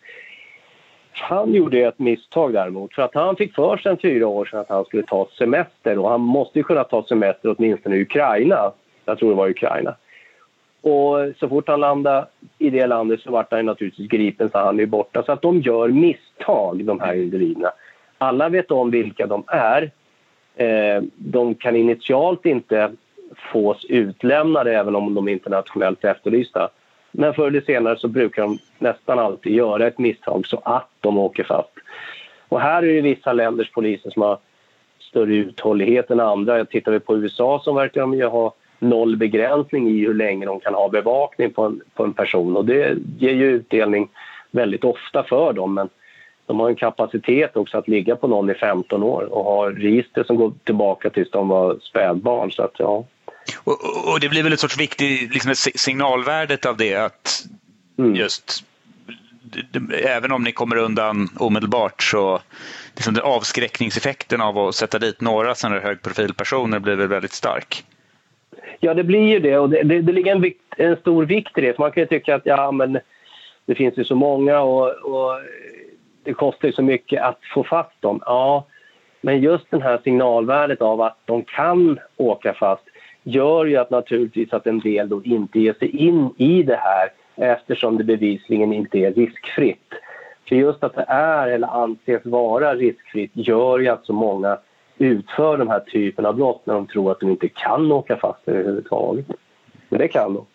[1.13, 4.69] Han gjorde ett misstag däremot, för att han fick för sig fyra år sedan att
[4.69, 8.73] han skulle ta semester och han måste ju kunna ta semester åtminstone i Ukraina.
[9.05, 9.97] Jag tror det var Ukraina.
[10.81, 12.27] Och så fort han landade
[12.59, 15.23] i det landet så vart han naturligtvis gripen så han är borta.
[15.23, 17.71] Så att de gör misstag, de här individerna.
[18.19, 19.91] Alla vet om vilka de är.
[20.57, 22.93] Eh, de kan initialt inte
[23.53, 26.69] fås utlämnade även om de är internationellt efterlysta.
[27.11, 31.19] Men förr eller senare så brukar de nästan alltid göra ett misstag så att de
[31.19, 31.71] åker fast.
[32.49, 34.39] Och här är det vissa länders poliser som har
[35.01, 36.65] större uthållighet än andra.
[36.65, 40.61] Tittar vi på USA så verkar de ju ha noll begränsning i hur länge de
[40.61, 44.09] kan ha bevakning på en, på en person och det ger ju utdelning
[44.51, 45.89] väldigt ofta för dem men
[46.47, 50.25] de har en kapacitet också att ligga på någon i 15 år och ha register
[50.25, 52.51] som går tillbaka tills de var spädbarn.
[52.51, 53.05] Så att, ja.
[53.57, 57.47] Och, och, det blir väl ett sorts viktigt liksom signalvärdet av det att
[57.99, 58.15] mm.
[58.15, 58.65] just
[60.05, 62.41] även om ni kommer undan omedelbart så
[62.95, 67.85] liksom den avskräckningseffekten av att sätta dit några sådana högprofilpersoner blir väl väldigt stark.
[68.81, 71.59] Ja, det blir ju det och det, det, det ligger en, vikt, en, stor vikt
[71.59, 71.75] i det.
[71.75, 72.99] För man kan ju tycka att ja, men
[73.67, 75.41] det finns ju så många och, och
[76.25, 78.23] det kostar ju så mycket att få fast dem.
[78.27, 78.67] Ja,
[79.21, 82.88] men just det här signalvärdet av att de kan åka fast
[83.29, 87.13] gör ju att naturligtvis att en del då inte ger sig in i det här
[87.37, 89.93] eftersom det bevisligen inte är riskfritt.
[90.49, 94.59] För just att det är eller anses vara riskfritt gör ju att så många
[94.99, 98.49] utför den här typen av brott när de tror att de inte kan åka fast
[98.49, 99.27] överhuvudtaget.
[99.89, 100.47] Men det kan de.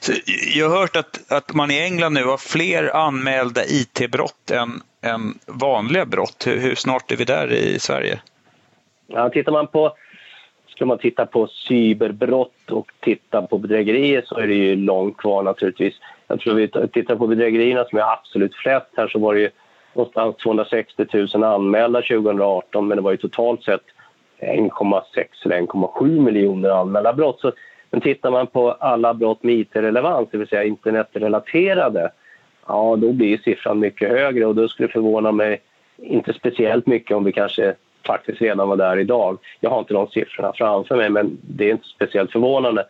[0.00, 0.12] Så
[0.54, 4.70] jag har hört att, att man i England nu har fler anmälda IT-brott än,
[5.12, 6.46] än vanliga brott.
[6.46, 8.20] Hur, hur snart är vi där i Sverige?
[9.06, 9.96] Ja, tittar man på
[10.74, 15.42] Ska man titta på cyberbrott och titta på bedrägerier så är det ju långt kvar
[15.42, 15.94] naturligtvis.
[16.28, 19.50] Jag tror vi tittar på bedrägerierna som är absolut flest här så var det ju
[19.94, 23.82] någonstans 260 000 anmälda 2018 men det var ju totalt sett
[24.40, 25.02] 1,6
[25.44, 27.40] eller 1,7 miljoner anmälda brott.
[27.40, 27.52] Så,
[27.90, 32.10] men tittar man på alla brott med IT-relevans, det vill säga internetrelaterade,
[32.66, 35.60] ja då blir siffran mycket högre och då skulle det förvåna mig
[35.96, 37.74] inte speciellt mycket om vi kanske
[38.06, 39.38] faktiskt redan var där idag.
[39.60, 42.86] Jag har inte de siffrorna framför mig, men det är inte speciellt förvånande.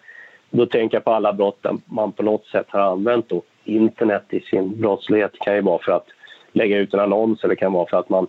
[0.50, 4.24] Då tänker jag på alla brott där man på något sätt har använt då internet
[4.30, 5.32] i sin brottslighet.
[5.32, 6.06] Det kan ju vara för att
[6.52, 8.26] lägga ut en annons eller det kan vara för att man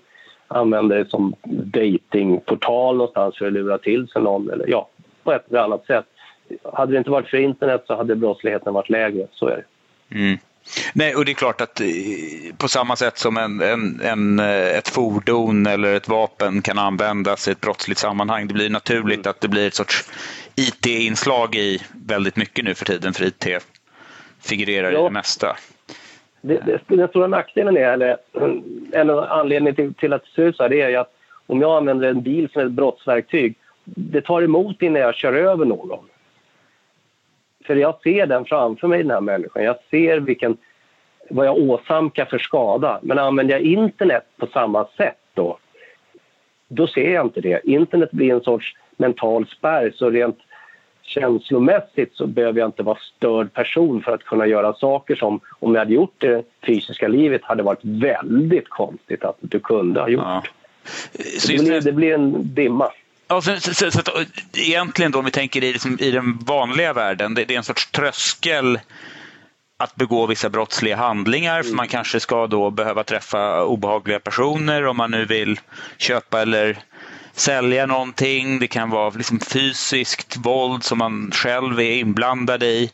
[0.47, 4.89] använder det som datingportal någonstans för att lura till sig någon eller ja,
[5.23, 6.05] på ett eller annat sätt.
[6.73, 9.65] Hade det inte varit för internet så hade brottsligheten varit lägre, så är det.
[10.15, 10.37] Mm.
[10.93, 11.87] Nej, och det är klart att eh,
[12.57, 17.47] på samma sätt som en, en, en, eh, ett fordon eller ett vapen kan användas
[17.47, 18.47] i ett brottsligt sammanhang.
[18.47, 19.29] Det blir naturligt mm.
[19.29, 20.09] att det blir ett sorts
[20.55, 23.47] IT-inslag i väldigt mycket nu för tiden, för IT
[24.41, 24.99] figurerar ja.
[24.99, 25.55] i det mesta.
[26.41, 28.17] Det, det, den stora nackdelen är, eller
[28.91, 31.13] en anledning till, till att det ser ut så här, det är att
[31.47, 33.55] om jag använder en bil som ett brottsverktyg,
[33.85, 36.05] det tar emot innan jag kör över någon.
[37.65, 39.63] För jag ser den framför mig, den här människan.
[39.63, 40.57] Jag ser vilken,
[41.29, 42.99] vad jag åsamkar för skada.
[43.01, 45.57] Men använder jag internet på samma sätt då,
[46.67, 47.61] då ser jag inte det.
[47.63, 50.39] Internet blir en sorts mental spärr, så rent
[51.01, 55.73] känslomässigt så behöver jag inte vara störd person för att kunna göra saker som om
[55.73, 60.23] jag hade gjort det fysiska livet hade varit väldigt konstigt att du kunde ha gjort.
[60.23, 60.43] Ja.
[61.47, 62.91] Det, blir, det blir en dimma.
[63.33, 64.09] Ja, så, så, så, att,
[64.53, 67.63] egentligen då om vi tänker i, liksom, i den vanliga världen, det, det, är en
[67.63, 68.79] sorts tröskel
[69.79, 71.63] att begå vissa brottsliga handlingar mm.
[71.63, 75.59] för man kanske ska då behöva träffa obehagliga personer om man nu vill
[75.97, 76.77] köpa eller
[77.33, 78.59] sälja någonting.
[78.59, 82.91] Det kan vara liksom fysiskt våld som man själv är inblandad i.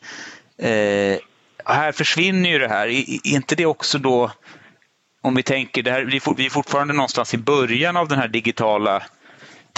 [0.58, 1.18] Eh,
[1.66, 2.88] här försvinner ju det här.
[2.88, 4.32] Är inte det också då,
[5.22, 6.04] om vi tänker, det här,
[6.38, 9.04] vi är fortfarande någonstans i början av den här digitala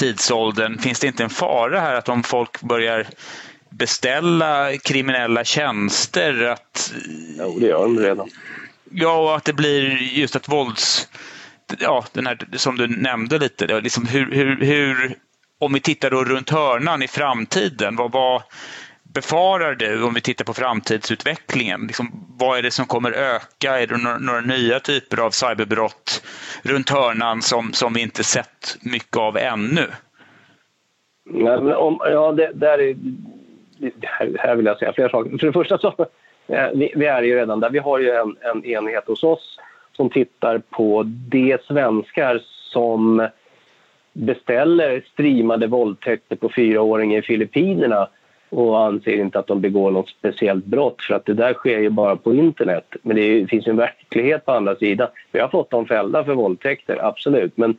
[0.02, 0.78] tidsåldern.
[0.78, 3.08] Finns det inte en fara här att om folk börjar
[3.70, 6.94] beställa kriminella tjänster att...
[7.38, 8.30] Jo, det gör de redan.
[8.92, 11.08] Ja, och att det blir just ett vålds...
[11.80, 15.16] Ja, den här som du nämnde lite, liksom hur, hur, hur,
[15.60, 18.44] om vi tittar då runt hörnan i framtiden, vad, vad
[19.14, 21.82] befarar du om vi tittar på framtidsutvecklingen?
[21.88, 23.80] Liksom, vad är det som kommer öka?
[23.80, 26.24] Är det några, några, nya typer av cyberbrott
[26.64, 29.88] runt hörnan som, som vi inte sett mycket av ännu?
[31.26, 32.96] Nej, men om, ja, det, där är,
[34.02, 35.38] här, här vill jag säga flera saker.
[35.38, 36.08] För det första så
[36.48, 37.70] eh, vi, vi är ju redan där.
[37.70, 39.60] Vi har ju en, en enhet hos oss
[39.92, 43.30] som tittar på de svenskar som
[44.14, 48.08] beställer streamade våldtäkter på fyraåringar i Filippinerna
[48.52, 51.90] och anser inte att de begår något speciellt brott för att det där sker ju
[51.90, 52.96] bara på internet.
[53.02, 55.08] Men det finns en verklighet på andra sidan.
[55.32, 57.58] Vi har fått dem fällda för våldtäkter, absolut.
[57.58, 57.78] Men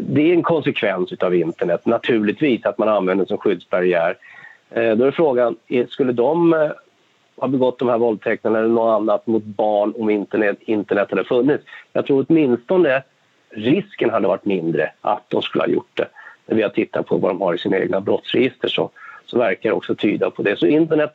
[0.00, 4.16] det är en konsekvens av internet, naturligtvis, att man använder det som skyddsbarriär.
[4.70, 5.56] Eh, då är frågan,
[5.88, 6.70] skulle de eh,
[7.36, 11.64] ha begått de här våldtäkterna eller något annat mot barn om internet, internet hade funnits?
[11.92, 13.02] Jag tror åtminstone
[13.50, 16.08] risken hade varit mindre att de skulle ha gjort det.
[16.46, 18.90] När vi har tittat på vad de har i sina egna brottsregister så
[19.32, 20.58] så verkar också tyda på det.
[20.58, 21.14] Så internet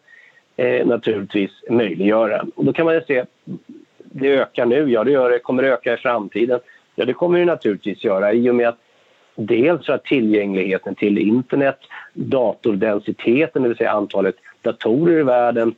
[0.56, 2.46] eh, naturligtvis möjliggöra.
[2.56, 3.26] Och då kan man ju se,
[3.96, 6.60] det ökar nu, ja det gör det, kommer det öka i framtiden?
[6.96, 8.80] Ja det kommer det naturligtvis göra i och med att
[9.36, 11.78] dels för att tillgängligheten till internet,
[12.14, 15.76] datordensiteten, det vill säga antalet datorer i världen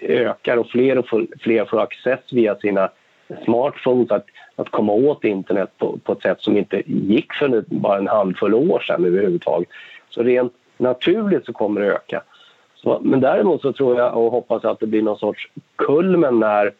[0.00, 1.06] ökar och fler och
[1.40, 2.90] fler får access via sina
[3.44, 4.26] smartphones att,
[4.56, 8.54] att komma åt internet på, på ett sätt som inte gick för bara en handfull
[8.54, 9.68] år sedan överhuvudtaget.
[10.10, 12.22] Så rent naturligt så kommer det öka.
[12.74, 16.72] Så, men däremot så tror jag och hoppas att det blir någon sorts kulmen när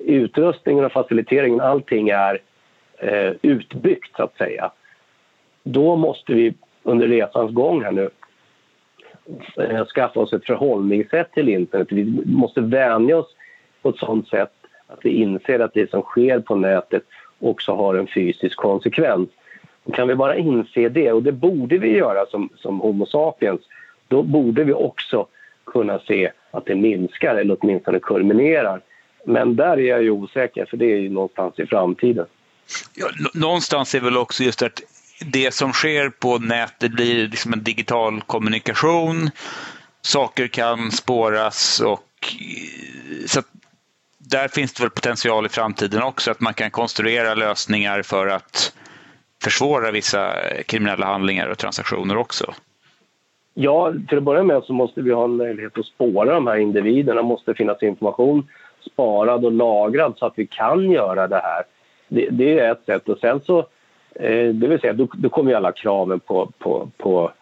[0.00, 2.40] utrustningen och faciliteringen, allting är
[2.98, 4.70] eh, utbyggt så att säga.
[5.62, 8.10] Då måste vi under resans gång här nu
[9.56, 11.88] eh, skaffa oss ett förhållningssätt till internet.
[11.90, 13.36] Vi måste vänja oss
[13.82, 14.52] på ett sånt sätt
[14.86, 17.02] att vi inser att det som sker på nätet
[17.38, 19.28] också har en fysisk konsekvens.
[19.90, 23.60] Kan vi bara inse det, och det borde vi göra som, som Homo sapiens,
[24.08, 25.26] då borde vi också
[25.66, 28.80] kunna se att det minskar eller åtminstone kulminerar.
[29.26, 32.26] Men där är jag ju osäker, för det är ju någonstans i framtiden.
[32.94, 34.82] Ja, någonstans är väl också just att
[35.26, 39.30] det som sker på nätet blir liksom en digital kommunikation.
[40.02, 43.42] Saker kan spåras och eh, så
[44.18, 48.72] där finns det väl potential i framtiden också att man kan konstruera lösningar för att
[49.42, 52.54] försvårar vissa eh, kriminella handlingar och transaktioner också?
[53.54, 56.56] Ja, till att börja med så måste vi ha en möjlighet att spåra de här
[56.56, 57.22] individerna.
[57.22, 58.48] Det måste finnas information
[58.92, 61.62] sparad och lagrad så att vi kan göra det här.
[62.08, 63.08] Det, det är ett sätt.
[63.08, 63.58] Och sen så,
[64.14, 67.32] eh, det vill säga, då, då kommer ju alla kraven på, på, på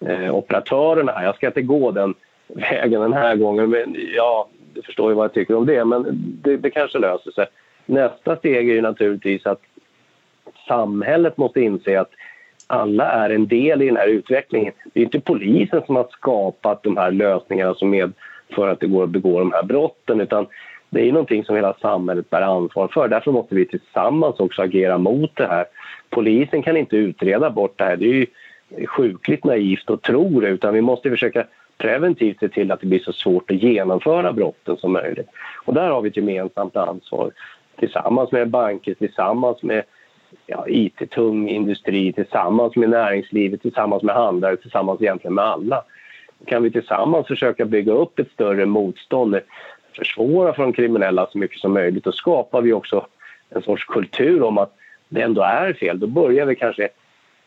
[0.00, 1.22] eh, operatörerna.
[1.22, 2.14] Jag ska inte gå den
[2.46, 5.84] vägen den här gången, men ja, du förstår ju vad jag tycker om det.
[5.84, 6.04] Men
[6.42, 7.46] det, det kanske löser sig.
[7.86, 9.60] Nästa steg är ju naturligtvis att
[10.68, 12.10] samhället måste inse att
[12.66, 14.72] alla är en del i den här utvecklingen.
[14.92, 19.04] Det är inte polisen som har skapat de här lösningarna som medför att det går
[19.04, 20.46] att begå de här brotten utan
[20.90, 23.08] det är någonting som hela samhället bär ansvar för.
[23.08, 25.64] Därför måste vi tillsammans också agera mot det här.
[26.10, 27.96] Polisen kan inte utreda bort det här.
[27.96, 28.26] Det är ju
[28.86, 31.46] sjukligt naivt att tro det utan vi måste försöka
[31.78, 35.28] preventivt se till att det blir så svårt att genomföra brotten som möjligt.
[35.64, 37.30] Och där har vi ett gemensamt ansvar
[37.78, 39.82] tillsammans med banker, tillsammans med
[40.46, 45.84] ja, IT-tung industri, tillsammans med näringslivet, tillsammans med handlare, tillsammans egentligen med alla.
[46.46, 49.40] Kan vi tillsammans försöka bygga upp ett större motstånd,
[49.96, 53.06] försvåra för de kriminella så mycket som möjligt, då skapar vi också
[53.50, 54.76] en sorts kultur om att
[55.08, 56.00] det ändå är fel.
[56.00, 56.88] Då börjar vi kanske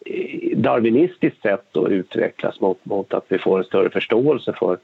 [0.05, 4.77] eh, darwinistiskt sett, att utvecklas mot, mot att vi får en större förståelse för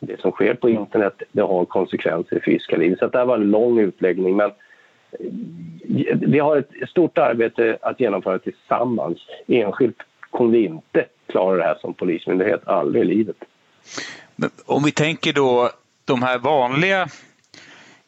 [0.00, 1.22] det som sker på internet.
[1.32, 2.98] Det har konsekvenser i fysiska livet.
[2.98, 4.36] Så det här var en lång utläggning.
[4.36, 4.50] Men
[6.20, 9.18] vi har ett stort arbete att genomföra tillsammans.
[9.46, 9.96] Enskilt
[10.30, 13.36] kommer vi inte klara det här som polismyndighet, aldrig i livet.
[14.36, 15.70] Men om vi tänker då
[16.04, 17.08] de här vanliga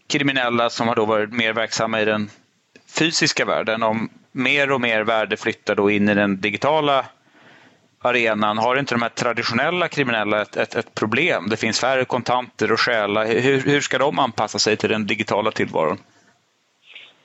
[0.06, 2.30] kriminella som har då varit mer verksamma i den
[2.98, 7.06] fysiska världen, om mer och mer värde flyttar då in i den digitala
[7.98, 11.48] arenan, har inte de här traditionella kriminella ett, ett, ett problem?
[11.48, 13.24] Det finns färre kontanter och stjäla.
[13.24, 15.98] Hur, hur ska de anpassa sig till den digitala tillvaron?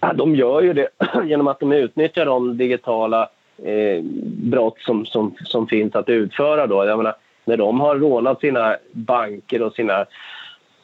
[0.07, 0.89] Ja, de gör ju det
[1.25, 3.29] genom att de utnyttjar de digitala
[3.63, 6.67] eh, brott som, som, som finns att utföra.
[6.67, 6.85] Då.
[6.85, 10.05] Jag menar, när de har rånat sina banker och sina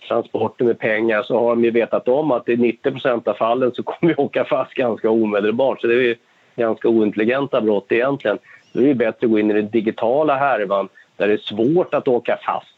[0.07, 3.83] transporter med pengar så har de ju vetat om att i 90% av fallen så
[3.83, 5.81] kommer vi åka fast ganska omedelbart.
[5.81, 6.15] Så det är ju
[6.55, 8.37] ganska ointelligenta brott egentligen.
[8.73, 11.93] Då är det bättre att gå in i den digitala härvan där det är svårt
[11.93, 12.75] att åka fast.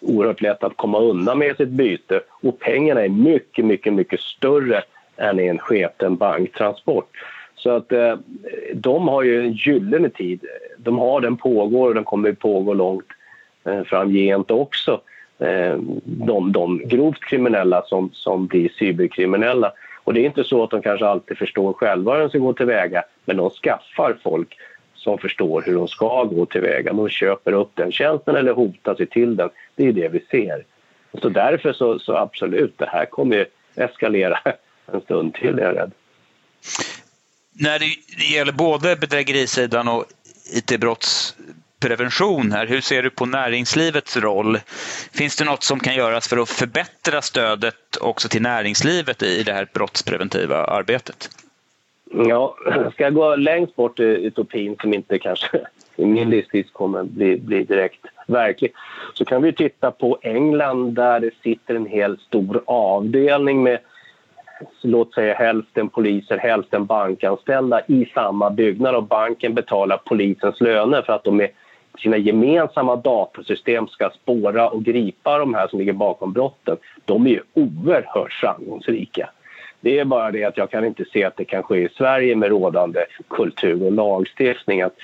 [0.00, 4.82] Oerhört lätt att komma undan med sitt byte och pengarna är mycket, mycket, mycket större
[5.16, 7.10] än i en sketen banktransport.
[7.56, 8.14] Så att eh,
[8.74, 10.44] de har ju en gyllene tid.
[10.78, 13.06] De har den pågår och den kommer att pågå långt
[13.64, 15.00] eh, framgent också.
[15.38, 19.72] Eh, de, de grovt kriminella som, som blir cyberkriminella.
[20.04, 22.52] Och det är inte så att de kanske alltid förstår själva hur de ska gå
[22.52, 24.56] tillväga men de skaffar folk
[24.94, 26.92] som förstår hur de ska gå tillväga.
[26.92, 29.48] De köper upp den tjänsten eller hotar sig till den.
[29.76, 30.64] Det är det vi ser.
[31.22, 33.44] Så därför så, så absolut, det här kommer ju
[33.76, 34.38] eskalera
[34.92, 35.92] en stund till, är jag rädd.
[37.52, 40.04] När det gäller både bedrägerisidan och
[40.52, 44.58] IT-brottsprevention här, hur ser du på näringslivets roll?
[45.12, 49.52] Finns det något som kan göras för att förbättra stödet också till näringslivet i det
[49.52, 51.30] här brottspreventiva arbetet?
[52.10, 52.56] Ja,
[52.92, 55.60] ska jag gå längst bort i utopin som inte kanske
[55.96, 58.72] i min livstid kommer bli, bli direkt verklig
[59.14, 63.78] så kan vi titta på England där det sitter en hel stor avdelning med
[64.82, 71.12] låt säga hälften poliser, hälften bankanställda i samma byggnad och banken betalar polisens löner för
[71.12, 71.50] att de med
[71.98, 76.76] sina gemensamma datasystem ska spåra och gripa de här som ligger bakom brotten.
[77.04, 79.30] De är ju oerhört framgångsrika.
[79.80, 82.36] Det är bara det att jag kan inte se att det kan ske i Sverige
[82.36, 84.82] med rådande kultur och lagstiftning.
[84.82, 84.96] Att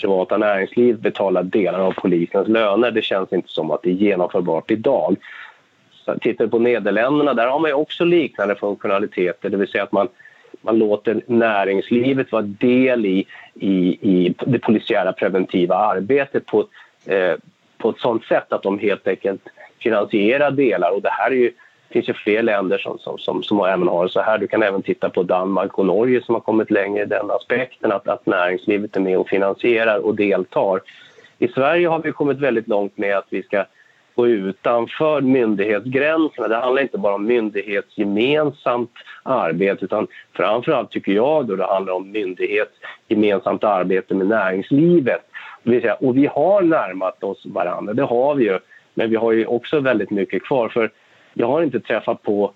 [0.00, 2.90] privata näringsliv betalar delar av polisens löner.
[2.90, 5.16] Det känns inte som att det är genomförbart idag.
[6.16, 9.50] Tittar vi på Nederländerna, där har man också liknande funktionaliteter.
[9.50, 10.08] Det vill säga att man,
[10.60, 16.66] man låter näringslivet vara del i, i, i det polisiära preventiva arbetet på,
[17.06, 17.34] eh,
[17.78, 19.42] på ett sånt sätt att de helt enkelt
[19.78, 20.90] finansierar delar.
[20.90, 21.52] Och det här är ju,
[21.90, 24.38] finns ju fler länder som, som, som, som även har så här.
[24.38, 27.92] Du kan även titta på Danmark och Norge som har kommit längre i den aspekten
[27.92, 30.80] att, att näringslivet är med och finansierar och deltar.
[31.38, 33.64] I Sverige har vi kommit väldigt långt med att vi ska
[34.18, 36.48] gå utanför myndighetsgränserna.
[36.48, 38.90] Det handlar inte bara om myndighetsgemensamt
[39.22, 45.20] arbete utan framförallt tycker jag då det handlar om myndighetsgemensamt arbete med näringslivet.
[45.62, 48.58] Det vill säga, och vi har närmat oss varandra, det har vi ju.
[48.94, 50.68] Men vi har ju också väldigt mycket kvar.
[50.68, 50.90] För
[51.34, 52.52] jag har inte träffat på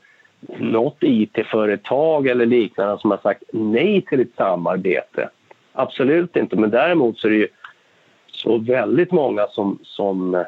[0.58, 5.28] något IT-företag eller liknande som har sagt nej till ett samarbete.
[5.72, 7.48] Absolut inte, men däremot så är det ju
[8.26, 10.44] så väldigt många som, som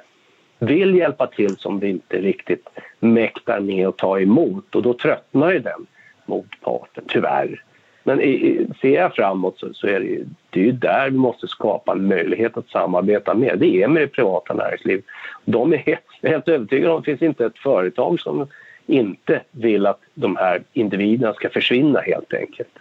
[0.59, 2.69] vill hjälpa till som vi inte riktigt
[3.01, 5.87] mäktar med att ta emot och då tröttnar ju den
[6.27, 7.63] motparten, tyvärr.
[8.03, 11.17] Men i, ser jag framåt så, så är det, ju, det är ju där vi
[11.17, 13.59] måste skapa en möjlighet att samarbeta med.
[13.59, 15.05] Det är med det privata näringslivet.
[15.45, 18.47] De är helt, helt övertygade om att det finns inte ett företag som
[18.87, 22.79] inte vill att de här individerna ska försvinna helt enkelt.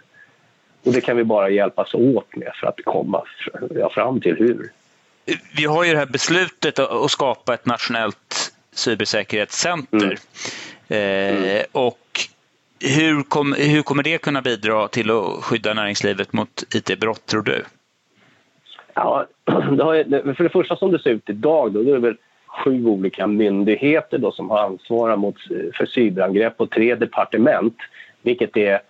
[0.84, 3.22] Och det kan vi bara hjälpas åt med för att komma
[3.90, 4.70] fram till hur
[5.56, 10.18] vi har ju det här beslutet att skapa ett nationellt cybersäkerhetscenter.
[10.88, 11.58] Mm.
[11.58, 12.28] Eh, och
[12.80, 17.64] hur, kom, hur kommer det kunna bidra till att skydda näringslivet mot IT-brott, tror du?
[18.94, 19.26] Ja,
[20.06, 22.16] det för det första som det ser ut idag då, då är det väl
[22.46, 25.36] sju olika myndigheter då som har ansvar mot,
[25.74, 27.76] för cyberangrepp och tre departement,
[28.22, 28.80] vilket är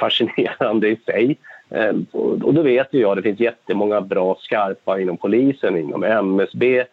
[0.00, 1.36] fascinerande i sig.
[1.74, 6.84] Ehm, och då vet ju jag, det finns jättemånga bra skarpa inom polisen, inom MSB,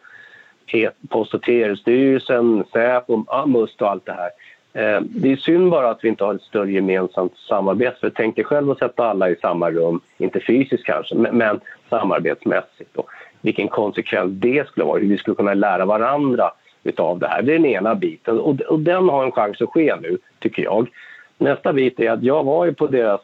[1.09, 4.29] Post och telestyrelsen, Säpo, Must och allt det här.
[4.73, 7.97] Ehm, det är synd bara att vi inte har ett större gemensamt samarbete.
[7.99, 11.59] För tänk dig själv att sätta alla i samma rum, inte fysiskt kanske, men
[11.89, 12.95] samarbetsmässigt.
[12.95, 13.09] Och
[13.41, 16.51] vilken konsekvens det skulle vara, hur vi skulle kunna lära varandra
[16.83, 17.41] utav det här.
[17.41, 20.89] Det är den ena biten och den har en chans att ske nu, tycker jag.
[21.37, 23.21] Nästa bit är att jag var ju på deras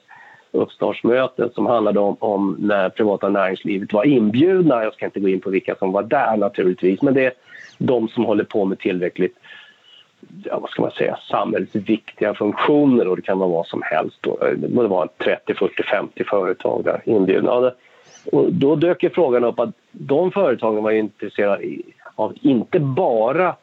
[0.55, 4.83] uppstartsmöte som handlade om, om när privata näringslivet var inbjudna.
[4.83, 7.33] Jag ska inte gå in på vilka som var där naturligtvis, men det är
[7.77, 9.37] de som håller på med tillräckligt
[10.43, 14.17] ja, vad ska man säga, samhällsviktiga funktioner och det kan vara vad som helst.
[14.21, 14.37] Då.
[14.55, 17.51] Det var vara 30, 40, 50 företag där inbjudna.
[18.31, 21.63] Och då dök frågan upp att de företagen var intresserade
[22.15, 23.55] av inte bara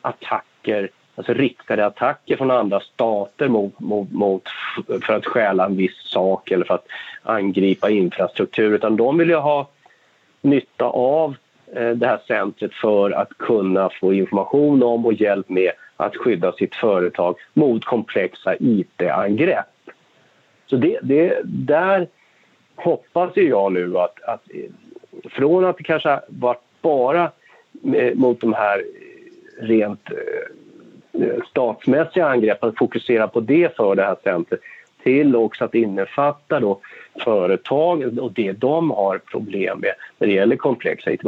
[0.00, 4.42] attacker alltså riktade attacker från andra stater mot, mot, mot,
[5.02, 6.86] för att stjäla en viss sak eller för att
[7.22, 9.68] angripa infrastruktur utan de vill ju ha
[10.40, 11.36] nytta av
[11.74, 16.52] eh, det här centret för att kunna få information om och hjälp med att skydda
[16.52, 19.66] sitt företag mot komplexa IT-angrepp.
[20.66, 22.08] Så det, det, där
[22.76, 24.70] hoppas jag nu att, att eh,
[25.30, 27.30] från att det kanske varit bara
[27.94, 28.84] eh, mot de här
[29.60, 30.16] rent eh,
[31.50, 34.60] statsmässiga angrepp, att fokusera på det för det här centret
[35.02, 36.80] till också att innefatta då
[37.24, 41.22] företag och det de har problem med när det gäller komplexa IT.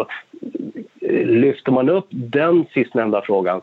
[1.24, 3.60] Lyfter man upp den sistnämnda frågan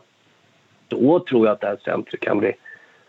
[0.88, 2.52] då tror jag att det här centret kan bli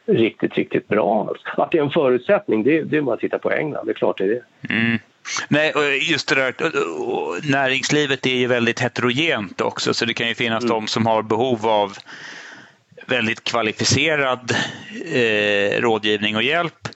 [0.05, 1.33] riktigt, riktigt bra.
[1.57, 3.93] Att det är en förutsättning, det, det är bara att titta på England, det är
[3.93, 4.73] klart det är det.
[4.73, 4.99] Mm.
[5.47, 5.73] Nej,
[6.11, 6.53] just det där,
[7.51, 10.75] näringslivet är ju väldigt heterogent också så det kan ju finnas mm.
[10.75, 11.91] de som har behov av
[13.09, 14.51] väldigt kvalificerad
[15.13, 16.87] eh, rådgivning och hjälp.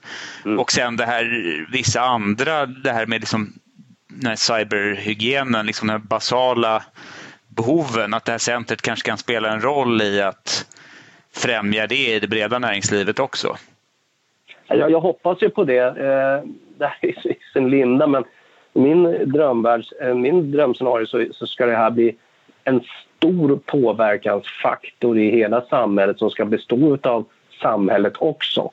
[0.44, 0.58] Mm.
[0.58, 1.24] Och sen det här
[1.72, 3.52] vissa andra, det här med liksom,
[4.08, 6.82] den här cyberhygienen, liksom de basala
[7.48, 10.66] behoven, att det här centret kanske kan spela en roll i att
[11.32, 13.56] främja det i det breda näringslivet också.
[14.66, 15.86] Jag, jag hoppas ju på det.
[15.86, 16.48] Eh,
[16.78, 18.24] det här är i sin linda, men
[18.72, 22.16] i min drömvärld, eh, min drömscenario så, så ska det här bli
[22.64, 22.80] en
[23.24, 27.24] stor påverkansfaktor i hela samhället som ska bestå av
[27.62, 28.70] samhället också.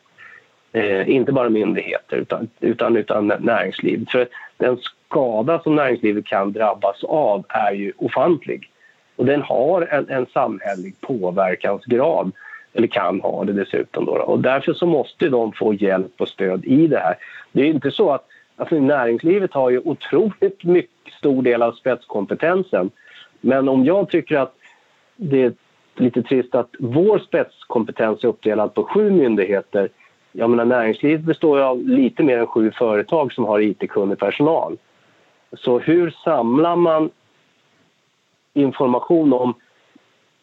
[0.74, 4.12] Eh, inte bara myndigheter utan, utan, utan näringslivet.
[4.12, 4.28] För
[4.58, 8.70] den skada som näringslivet kan drabbas av är ju ofantlig.
[9.16, 12.32] Och den har en, en samhällelig påverkansgrad,
[12.74, 14.06] eller kan ha det dessutom.
[14.06, 17.16] Då, och därför så måste de få hjälp och stöd i det här.
[17.52, 18.26] Det är inte så att
[18.56, 22.92] alltså, näringslivet har ju otroligt mycket stor del av spetskompetensen
[23.42, 24.56] men om jag tycker att
[25.16, 25.54] det är
[25.96, 29.90] lite trist att vår spetskompetens är uppdelad på sju myndigheter.
[30.32, 34.78] Jag menar, näringslivet består av lite mer än sju företag som har IT-kunnig personal.
[35.54, 37.10] Så hur samlar man
[38.54, 39.54] information om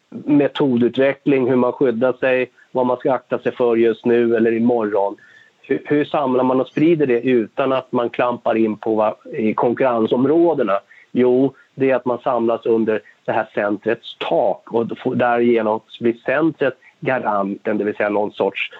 [0.09, 5.15] metodutveckling, hur man skyddar sig, vad man ska akta sig för just nu eller imorgon.
[5.61, 10.79] Hur, hur samlar man och sprider det utan att man klampar in på i konkurrensområdena?
[11.11, 16.77] Jo, det är att man samlas under det här centrets tak och därigenom blir centret
[16.99, 18.71] garanten, det vill säga någon sorts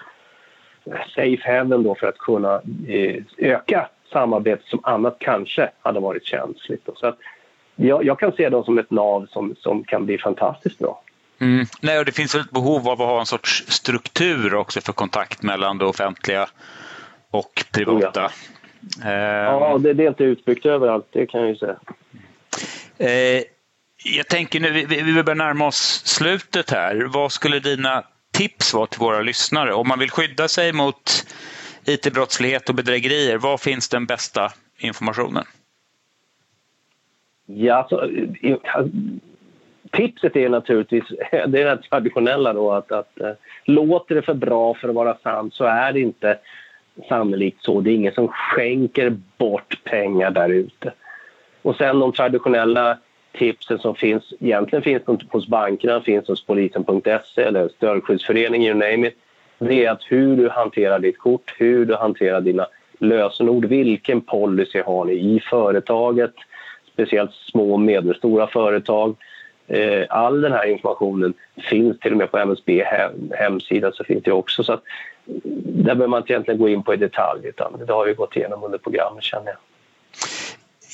[1.15, 6.89] safe haven då för att kunna eh, öka samarbetet som annat kanske hade varit känsligt.
[6.95, 7.17] Så att
[7.75, 11.01] jag, jag, kan se dem som ett nav som, som kan bli fantastiskt bra.
[11.41, 11.65] Mm.
[11.81, 15.43] Nej, och det finns ett behov av att ha en sorts struktur också för kontakt
[15.43, 16.47] mellan det offentliga
[17.31, 18.31] och privata.
[19.03, 19.11] Ja.
[19.11, 21.75] ja, det, det är inte utbyggt överallt, det kan jag ju säga.
[22.99, 23.43] Eh,
[24.03, 27.07] jag tänker nu, vi, vi börjar närma oss slutet här.
[27.13, 29.73] Vad skulle dina tips vara till våra lyssnare?
[29.73, 31.25] Om man vill skydda sig mot
[31.85, 35.43] IT-brottslighet och bedrägerier, var finns den bästa informationen?
[37.45, 38.09] Ja, alltså,
[39.91, 43.31] tipset är naturligtvis det är det traditionella då att, att eh,
[43.65, 46.39] låter det för bra för att vara sant så är det inte
[47.09, 47.81] sannolikt så.
[47.81, 50.93] Det är ingen som skänker bort pengar där ute.
[51.61, 52.97] Och sen de traditionella
[53.31, 59.07] tipsen som finns, egentligen finns de hos bankerna, finns hos polisen.se eller stöldskyddsföreningen, you name
[59.07, 59.17] it.
[59.59, 62.67] Det är att hur du hanterar ditt kort, hur du hanterar dina
[62.99, 66.33] lösenord, vilken policy har ni i företaget,
[66.93, 69.15] speciellt små och medelstora företag.
[69.67, 71.33] Eh, all den här informationen
[71.69, 72.83] finns till och med på MSB
[73.31, 74.63] hemsida så finns det också.
[74.63, 74.83] Så att,
[75.25, 78.35] där behöver man inte egentligen gå in på i detalj utan det har vi gått
[78.35, 79.68] igenom under programmet känner jag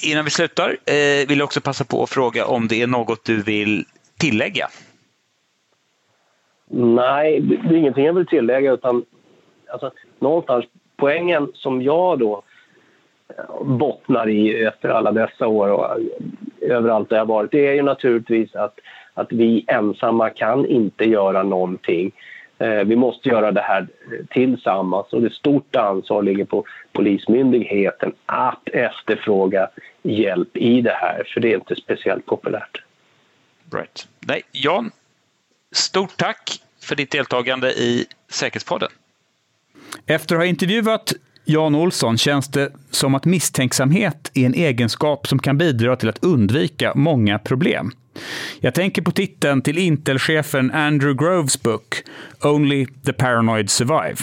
[0.03, 3.25] innan vi slutar eh, vill jag också passa på att fråga om det är något
[3.25, 3.85] du vill
[4.19, 4.67] tillägga?
[6.69, 9.05] Nej, det är ingenting jag vill tillägga utan
[9.71, 10.65] alltså, någonstans
[10.97, 12.43] poängen som jag då
[13.29, 16.05] eh, bottnar i efter alla dessa år och eh,
[16.61, 18.79] överallt där jag varit, det är ju naturligtvis att,
[19.13, 22.11] att vi ensamma kan inte göra någonting.
[22.58, 23.88] Eh, vi måste göra det här
[24.30, 29.70] tillsammans och det stort ansvar ligger på Polismyndigheten att efterfråga
[30.03, 32.82] hjälp i det här, för det är inte speciellt populärt.
[33.74, 34.08] Right.
[34.20, 34.91] Nej, Jan,
[35.72, 38.89] stort tack för ditt deltagande i Säkerhetspodden.
[40.06, 41.14] Efter att ha intervjuat
[41.45, 46.24] Jan Olsson känns det som att misstänksamhet är en egenskap som kan bidra till att
[46.24, 47.91] undvika många problem.
[48.59, 52.03] Jag tänker på titeln till Intel-chefen Andrew Groves bok
[52.41, 54.16] Only the Paranoid Survive.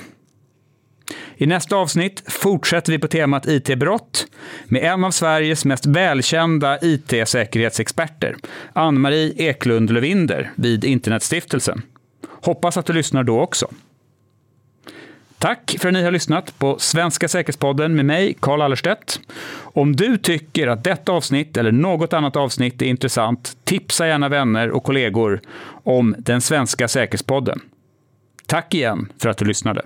[1.36, 4.26] I nästa avsnitt fortsätter vi på temat IT-brott
[4.64, 8.36] med en av Sveriges mest välkända IT-säkerhetsexperter,
[8.72, 11.82] Ann-Marie Eklund Lövinder vid Internetstiftelsen.
[12.28, 13.68] Hoppas att du lyssnar då också.
[15.43, 19.20] Tack för att ni har lyssnat på Svenska säkerhetspodden med mig, Carl Allerstedt.
[19.62, 24.70] Om du tycker att detta avsnitt eller något annat avsnitt är intressant, tipsa gärna vänner
[24.70, 25.40] och kollegor
[25.84, 27.61] om den svenska säkerhetspodden.
[28.47, 29.82] Tack igen för att du lyssnade.